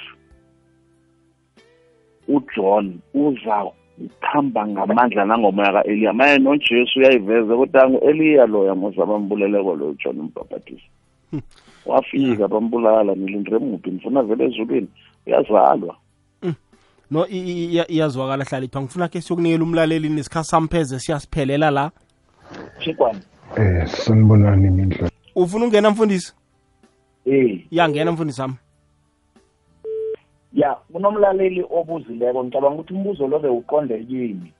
[2.28, 3.64] uJohn uza
[3.98, 6.12] ukuhamba ngamandla nangomoya ka-eliya.
[6.12, 10.90] Maye nojesu uyayiveza ukuthi angu-eliya loya muza bambuleleko loyo john umbhabhatisi
[11.86, 13.90] wafika bambulala nilindire muphi?
[13.90, 14.88] Nifuna vele ezulwini.
[15.26, 15.96] Uyazalwa.
[17.10, 21.90] No iyazwakala hlalithwa ngifuna ke siyokunikela umlaleli nesikhathi sampheze siyasiphelela la.
[22.78, 23.20] Chikwane
[23.56, 26.34] eh sanibonani imindla ufuna ungena mfundisi?
[27.26, 28.54] Eh yangena mfundisi wami.
[30.52, 32.44] Ya kunomlaleli obuzileko.
[32.44, 34.52] Ngicabanga ukuthi umbuzo lo bewuqonde kimi.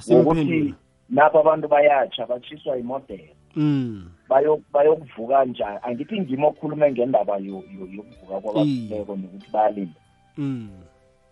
[0.00, 0.74] Simphendule
[1.10, 7.88] napha abantu bayatsha batshiswa imodela mm bayo bayokuvuka njani angithi ngimo okhulume ngendaba yo- yo-
[7.96, 10.00] yokuvuka kwabasileko nokuthi bayalinda
[10.36, 10.68] mm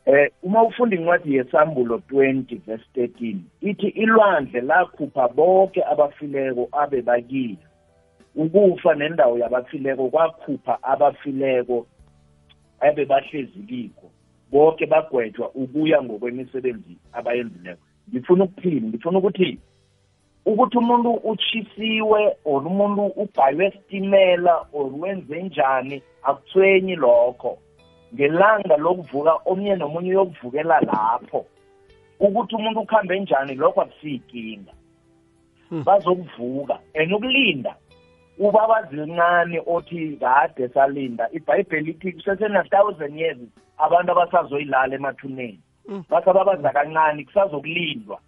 [0.06, 7.56] eh uma ufunda incwadi yesambulo 20 verse 13 ithi ilwandle lakhupha bonke abafileko abe bakile
[8.38, 11.86] ukufa nendawo yabafileko kwakhupha abafileko
[12.80, 14.10] abe bahlezi kikho.
[14.50, 17.82] Bonke bagwetjwa ukuya ngokwemisebenzi abayenzileko.
[18.10, 18.88] Ngifuna ukuthini?
[18.88, 19.58] Ngifuna ukuthi
[20.46, 27.58] ukuthi umuntu uchisiwe or umuntu ubhalwe esitimela or wenze njani akuthwenyi lokho.
[28.14, 31.46] Ngelanga lokuvuka omnye nomunye uyokuvukela lapho.
[32.20, 34.72] Ukuthi umuntu ukuhambe njani lokho akusiyinkinga
[35.70, 37.76] bazokuvuka and ukulinda.
[38.38, 43.38] Ubabazi lincane othi kade salinda ibhayibheli ithi kusesena-thousand years
[43.78, 45.60] abantu abasazoyilala emathuneni.
[46.10, 48.18] Basababaza kancane kusazokulindwa.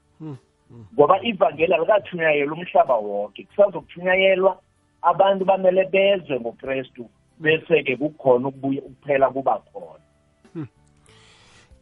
[0.94, 4.58] Ngoba ivangeli alikathunyayelwa umhlaba wonke kusazokuthunyayelwa
[5.02, 7.08] abantu bamele bezwe ngokrestu
[7.40, 10.04] bese-ke kukhona ukubuya ukuphela kuba khona.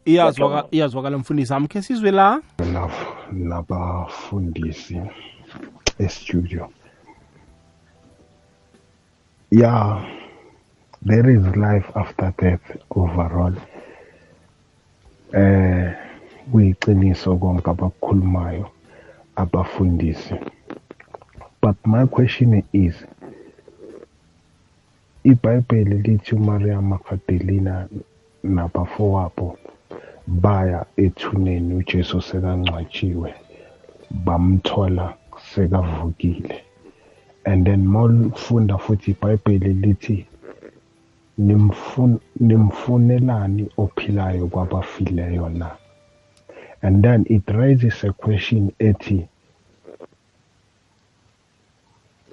[0.05, 2.41] Iyazwaka iyazwakala mfundisi ami khe sizwe la?
[2.73, 2.99] Love
[3.49, 5.01] labafundisi
[5.99, 6.69] estudio.
[9.51, 10.15] Yeah.
[11.01, 13.55] There is life after death overall.
[15.33, 15.95] Eh
[16.51, 18.65] kuyiqiniso konke abakukhulumayo
[19.35, 20.35] abafundisi.
[21.61, 22.95] But my question is
[25.23, 27.87] ibhayibheli lithi umaria magdalena
[28.43, 29.57] nabafowabo
[30.27, 33.33] baya ethuneni ujesu sekangcwatshiwe
[34.25, 35.13] bamthola
[35.53, 36.63] sekavukile.
[37.45, 40.25] And then mawufunda futhi ibhayibheli lithi
[41.39, 45.71] nimfun- nimfunelani ophilayo kwabafileyo na?
[46.81, 49.27] And then it raises a question ethi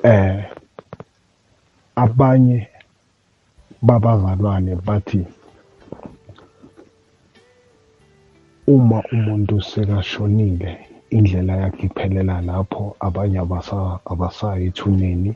[0.02, 0.44] eh
[1.96, 2.68] abanye
[3.82, 5.26] babazalwane bathi
[8.66, 10.78] uma umuntu sekashonile
[11.10, 15.32] indlela yakhe iphelela lapho abanye abasa abasayi ethuneni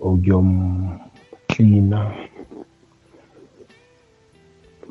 [0.00, 2.00] ukuyomklina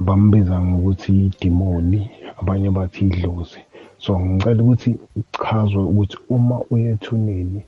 [0.05, 2.09] bambiza ngokuthi idimoni
[2.39, 3.59] abanye bathi idlozi.
[3.97, 7.63] So ngicela ukuthi uchazwe ukuthi uma uya ethuneni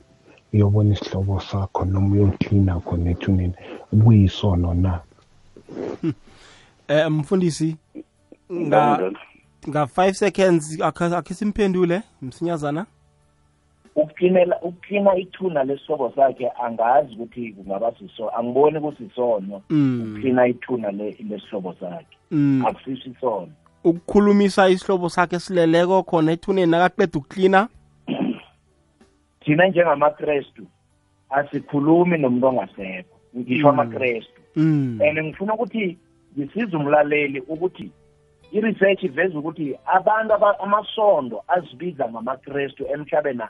[0.52, 3.54] uyobona isihlobo sakho noma uyoklina khona ethuneni
[4.02, 5.00] kuyisono na?
[6.88, 7.76] Eh mfundisi
[9.68, 10.80] nga nga 5 seconds
[11.12, 12.86] akhe simphendule msinyazana.
[13.96, 20.02] Ukuklinela ukuklina ithuna lesihlobo sakhe angazi ukuthi kungaba siso angiboni kusisono Mm.
[20.02, 22.16] ukuklina ithuna le- lesihlobo sakhe.
[22.30, 22.64] Mm.
[22.66, 23.48] akusiso isono
[23.84, 27.68] ukukhulumisa isihlobo sakhe sileleko khona ethuneni nakaqeda ukuklina.
[29.44, 30.62] Thina njengamakrestu
[31.30, 33.16] asikhulumi nomuntu ongasekho.
[33.36, 33.80] Ngisho Mm.
[33.80, 34.40] amakrestu.
[34.56, 35.98] And ngifuna ukuthi
[36.38, 37.90] ngisize umlaleli ukuthi
[38.52, 43.42] i-research iveza ukuthi abantu aba- amasondo azibiza ngamakrestu emhlabeni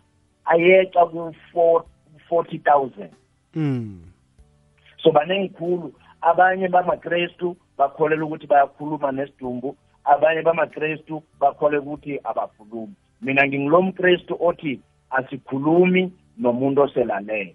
[0.45, 3.11] ayeca ku-forty thousand.
[3.55, 4.01] Mm.
[5.03, 5.93] so baningi khulu.
[6.21, 9.77] Abanye bamakrestu bakholelwa ukuthi bayakhuluma nesidumbu.
[10.05, 12.93] Abanye bamakrestu bakholelwa ukuthi abakhulumi.
[13.23, 14.81] Mina ngingilo mkrestu othi
[15.11, 17.55] asikhulumi nomuntu oselalele.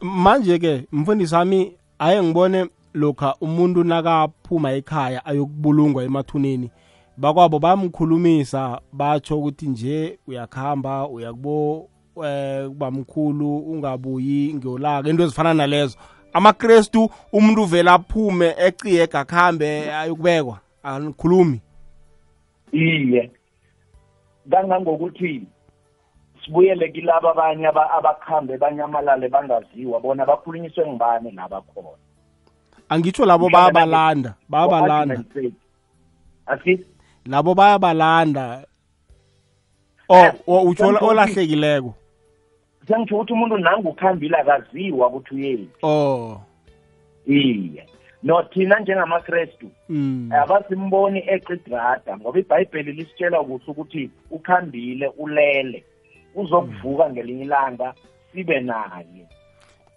[0.00, 6.70] Manje ke mfundisi wami aye ngibone lokha umuntu nakaphuma ekhaya ayokubulungwa emathuneni
[7.16, 11.88] bakwabo bamkhulumisa batsho ukuthi nje uyakhamba uyakubo
[12.24, 15.98] eh kubamkhulu ungabuyi ngiyolaka into ezifana nalezo.
[16.32, 21.60] Amakrestu umuntu uvela aphume eciye gakhambe ayokubekwa anikhulumi
[22.72, 23.30] iye
[24.50, 25.42] kangangokuthi
[26.44, 32.03] sibuyele kilabo abanye aba- abakhambe banyamalale bangaziwa bona bakhulunyiswe ngibani labakhona
[32.88, 35.24] angitsho labo bayabalanda bayabalanda
[36.46, 36.86] asi
[37.26, 38.64] labo bayabalanda
[40.08, 41.94] oh oh, utsho ola- olahlekileko.
[42.88, 46.40] Sengitsho ukuthi umuntu nangukhambile akaziwa ukuthi uyephi oh.
[47.26, 47.86] Iye.
[48.22, 50.32] No thina njengamakrestu mm.
[50.32, 55.84] abasimboni eqidrada ngoba ibhayibheli lisitshela kuhle ukuthi ukhambile ulele.
[56.34, 57.94] Uzokuvuka ngelinye ilanga
[58.32, 59.26] sibe naye.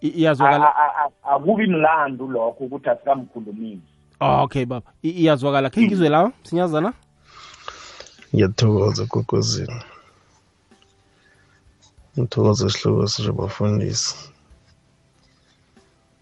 [0.00, 3.82] Iyazwakala A- a- a- akubi mlando lokho ukuthi asikamkhulumisi
[4.20, 4.90] oh, okay baba.
[5.02, 5.70] I- iyazwakala.
[5.70, 6.92] Khe ngizwe la sinyazana?
[8.34, 9.82] Ngiyathokoza gogozini.
[12.18, 14.14] Ngithokoza isihloko sinje bafundisi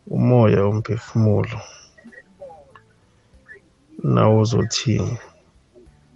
[0.06, 1.60] umoya womphefumulo
[4.02, 5.18] nawo uzothini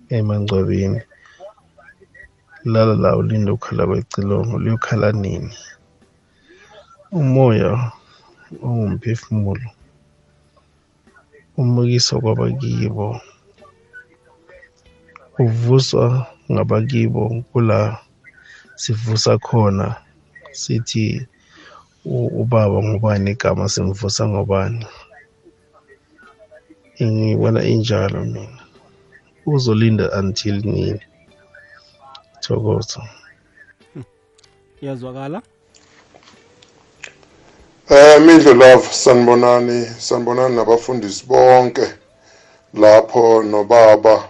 [0.09, 1.01] emangcwabeni?
[2.65, 5.53] Lala la ulinde ukhala kwecilongo luyokhala nini?
[7.13, 7.93] Umoya
[8.63, 9.69] ongumphefumulo
[11.61, 13.21] umukisa kwabakibo
[15.45, 17.79] uvuswa ngabakibo kula
[18.83, 19.87] sivusa khona
[20.61, 21.27] sithi
[22.41, 24.87] ubaba ngubani igama simvusa ngobani.
[27.01, 28.61] Ngibona injalo mina.
[29.47, 31.01] Uzolinda until nini?
[32.43, 33.01] Thokoza.
[34.81, 35.43] Iyazwakala?
[37.91, 41.87] Eh Mindlo Love sanibonani sanibonani nabafundisi bonke
[42.75, 44.29] lapho nobaba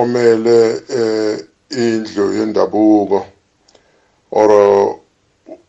[0.00, 0.58] omele
[0.98, 1.38] eh
[1.70, 3.26] indlu yendabuko
[4.32, 4.50] or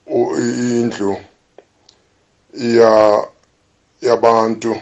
[0.08, 1.18] u- indlu
[2.54, 3.28] ya
[4.02, 4.82] yabantu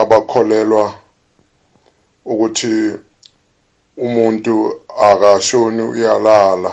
[0.00, 0.94] abakholelwa
[2.24, 2.74] ukuthi
[3.96, 6.72] umuntu akashoni uyalala.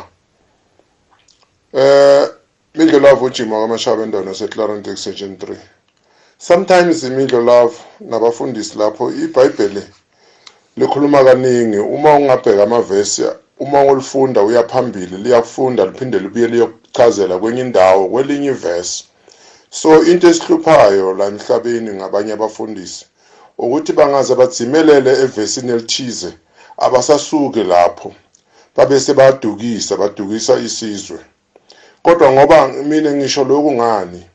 [1.73, 2.27] Eh
[2.75, 5.55] Mindlo Love ujima kwamashaba endaweni yaseClarent Extension 3
[6.37, 9.81] sometimes imidlo love nabafundisi lapho ibhayibheli
[10.77, 11.77] likhuluma kaningi.
[11.77, 13.23] Uma ungabheka amavesi
[13.59, 19.03] uma ulifunda uya phambili liyakufunda liphinde libuye liyokuchazela kwenye indawo kwelinye ivesi.
[19.69, 23.05] So into esihluphayo la emhlabeni ngabanye abafundisi
[23.57, 26.33] ukuthi bangaze badzimelele evesini elithize
[26.77, 28.13] abasasuki lapho
[28.75, 31.19] babe sebadukisa badukisa isizwe.
[32.03, 34.25] Kodwa ngoba mina ngisho lokhu ngani?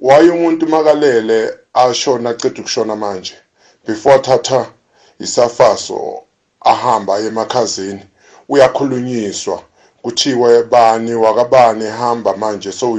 [0.00, 3.34] Waye umuntu makalele ashona aceda ukushona manje?
[3.86, 4.66] Before athatha
[5.20, 6.22] isafaso
[6.60, 8.02] ahamba aye emakhazeni
[8.48, 9.62] uyakhulunyiswa.
[10.02, 12.92] Kuthiwe bani wakabani hamba manje so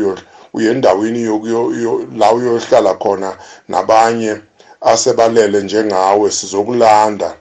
[0.54, 3.38] uye endaweni yokuyo- yo- la uyohlala khona
[3.68, 4.38] nabanye
[4.82, 7.36] asebalele njengawe sizokulanda.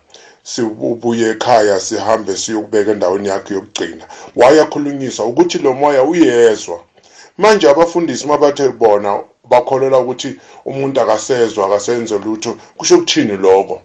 [0.49, 4.05] Sibuye ekhaya sihambe siyokubeka endaweni yakhe yokugcina.
[4.37, 6.81] Wayakhulunyiswa ukuthi lo moya uyezwa.
[7.39, 9.21] Manje abafundisi mabathe bona
[9.51, 10.31] bakholelwa ukuthi
[10.65, 13.81] umuntu akasezwa akasenze lutho kusho ukuthini lokho?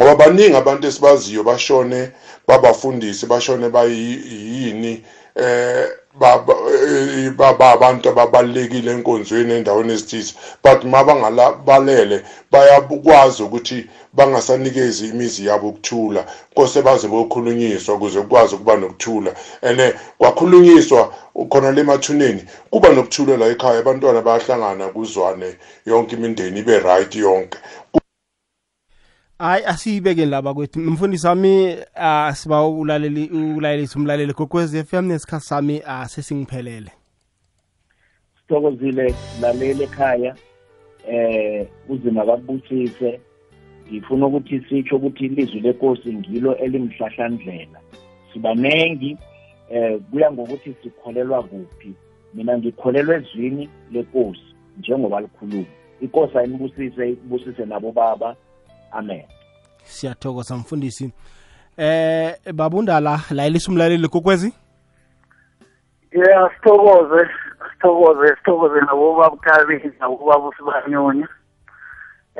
[0.00, 2.10] Ngoba baningi abantu esibaziyo bashone
[2.46, 5.02] babafundisi bashone bayini
[5.36, 5.88] eh
[6.18, 7.32] ba- ba- eh,
[7.72, 10.34] abantu ababalulekile enkonzweni endaweni ezithize.
[10.62, 19.34] But mabangalabalele bayakwazi ukuthi bangasanikezi imizi yabo ukuthula kose baze bokhulunyiswa ukuze kukwazi ukuba nokuthula.
[19.62, 21.12] And kwakhulunyiswa
[21.50, 25.56] khona le mathuneni kuba nokuthula la ekhaya abantwana bayahlangana kuzwane
[25.86, 27.58] yonke imindeni ibe right yonke.
[29.38, 30.80] Hayi asiyibeke laba kwethu.
[30.80, 36.90] Mfundisi wami uh, siba ulaleli ulayelisa umlaleli gokwez f m nesikhathi sami sesingiphelele.
[38.40, 40.36] Sithokozile lalela ekhaya
[41.08, 43.20] eh uzima kabusise
[43.92, 47.80] ngifuna ukuthi sitsho ukuthi ilizwi lenkosi ngilo elimhlahlandlela.
[48.32, 49.16] Sibanengi
[49.70, 51.92] eh kuya ngokuthi sikholelwa kuphi.
[52.34, 54.40] Mina ngikholelwa ezwini lenkosi
[54.78, 55.66] njengoba likhuluma.
[56.00, 58.36] Inkosi ayinibusise ibusise nabo baba.
[58.98, 59.22] Amen.
[59.84, 61.12] Siyathokoza mfundisi.
[61.76, 64.52] Eh babundala layelisa umlaleli gokwezi
[66.12, 67.28] yeah sithokoze
[67.72, 71.24] sithokoze sithokoze nabo babukabini nabo babo sibanyoni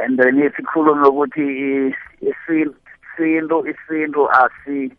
[0.05, 2.75] and then sikhulume ukuthi i- isintu
[3.17, 4.93] isintu isintu asi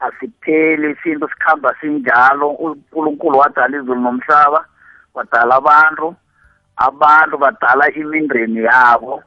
[0.00, 2.50] asipheli isintu sikhamba sinjalo.
[2.50, 4.64] uNkulunkulu wadala izulu nomhlaba
[5.14, 6.14] wadala abantu
[6.76, 9.22] abantu badala imindeni yabo.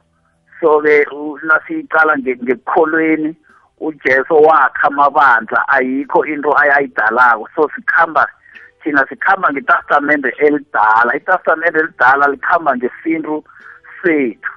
[0.60, 3.36] So ke u- nasiyicala nge- ngekukholweni
[3.80, 7.48] ujesu wakha amabandla ayikho into ayayidalako.
[7.54, 8.26] So sikhamba
[8.82, 11.14] thina sikhamba ngetestamente elidala.
[11.16, 13.44] Itestamente elidala likhamba ngesintu
[14.02, 14.50] sethu.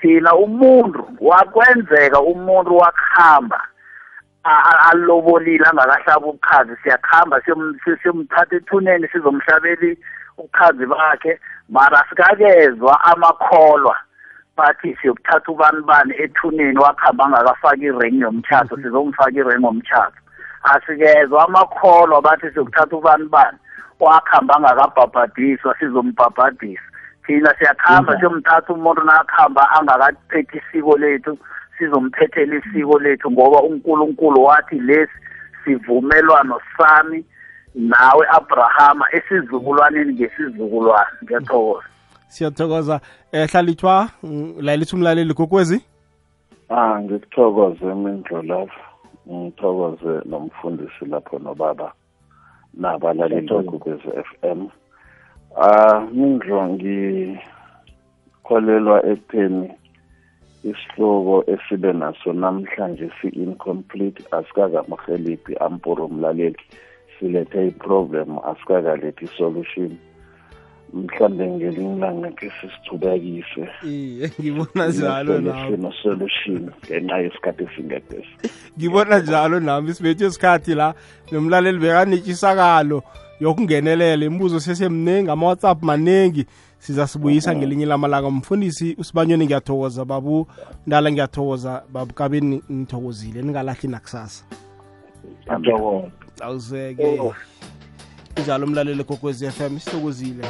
[0.00, 3.60] Thina umuntu wakwenzeka umuntu wakuhamba
[4.44, 6.76] a- a- alobolile angakahlaba ubukhazi.
[6.82, 9.98] Siyakuhamba siyom- si- siyomthatha ethuneni sizomhlabeli
[10.38, 11.38] ubukhazi bakhe.
[11.68, 13.96] Mara sikakezwa amakholwa.
[14.60, 20.20] Bathi siyokuthatha ubani bani ethuneni wakuhamba angakafaki iring yomtshato sizomfaka iring yomtshato
[20.62, 23.58] asikezwa amakholwa bathi siyokuthatha ubani bani
[24.00, 26.82] wakuhamba angakabhabhadiswa sizombhabhadisa.
[27.26, 31.38] Thina siyakuhamba siyomthatha umuntu nakuhamba angakaphethi isiko lethu
[31.78, 35.12] sizomphethela isiko lethu ngoba unkulunkulu wathi lesi
[35.64, 37.24] sivumelwano sami
[37.74, 41.16] nawe abrahama esizukulwaneni ngesizukulwane.
[41.24, 41.88] Ngiyathokoza
[42.30, 43.00] siyathokoza.
[43.32, 45.80] Um hlalithwa mm, layelisa umlaleli gokwezi
[46.68, 48.72] Ah ngikuthokoze Mindlo Love.
[49.30, 51.92] Ngithokoze nomfundisi lapho nobaba
[52.74, 54.08] nabalaleli kokwezi
[54.42, 54.68] m.
[55.56, 57.36] Ah Mindlo ngikholelwa
[59.06, 59.70] ekutheni
[60.62, 64.24] isihloko esibe naso namhlanje si-incomplete.
[64.30, 66.62] Asikakamuheliphi ampuro mlaleli.
[67.18, 69.98] Silethe i-problem asikakalethi i-solution
[70.94, 75.76] mhlambe ngelinye ilanga ke sisithubekise iye ngibona njalo nami.
[75.76, 78.34] no-solution ngenxa yesikhathi esingedesi
[78.78, 80.94] ngibona njalo nami sibethe isikhathi la
[81.32, 83.02] nomlaleli bekanetshisakalo
[83.40, 84.24] yokungenelela.
[84.24, 86.46] Imibuzo sesemningi ama-whatsapp maningi
[86.78, 88.30] siza sibuyisa ngelinye lamalanga.
[88.30, 90.46] Mfundisi usibanyoni ngiyathokoza babu.
[90.86, 92.14] Ndala ngiyathokoza babu.
[92.14, 94.44] Kabeni nithokozile ningalahli nakusasa.
[95.58, 96.10] Ngiyabonga.
[96.40, 97.34] awuzeke Oh.
[98.42, 100.44] njalo umlaleli kokwezi FM sithokozile.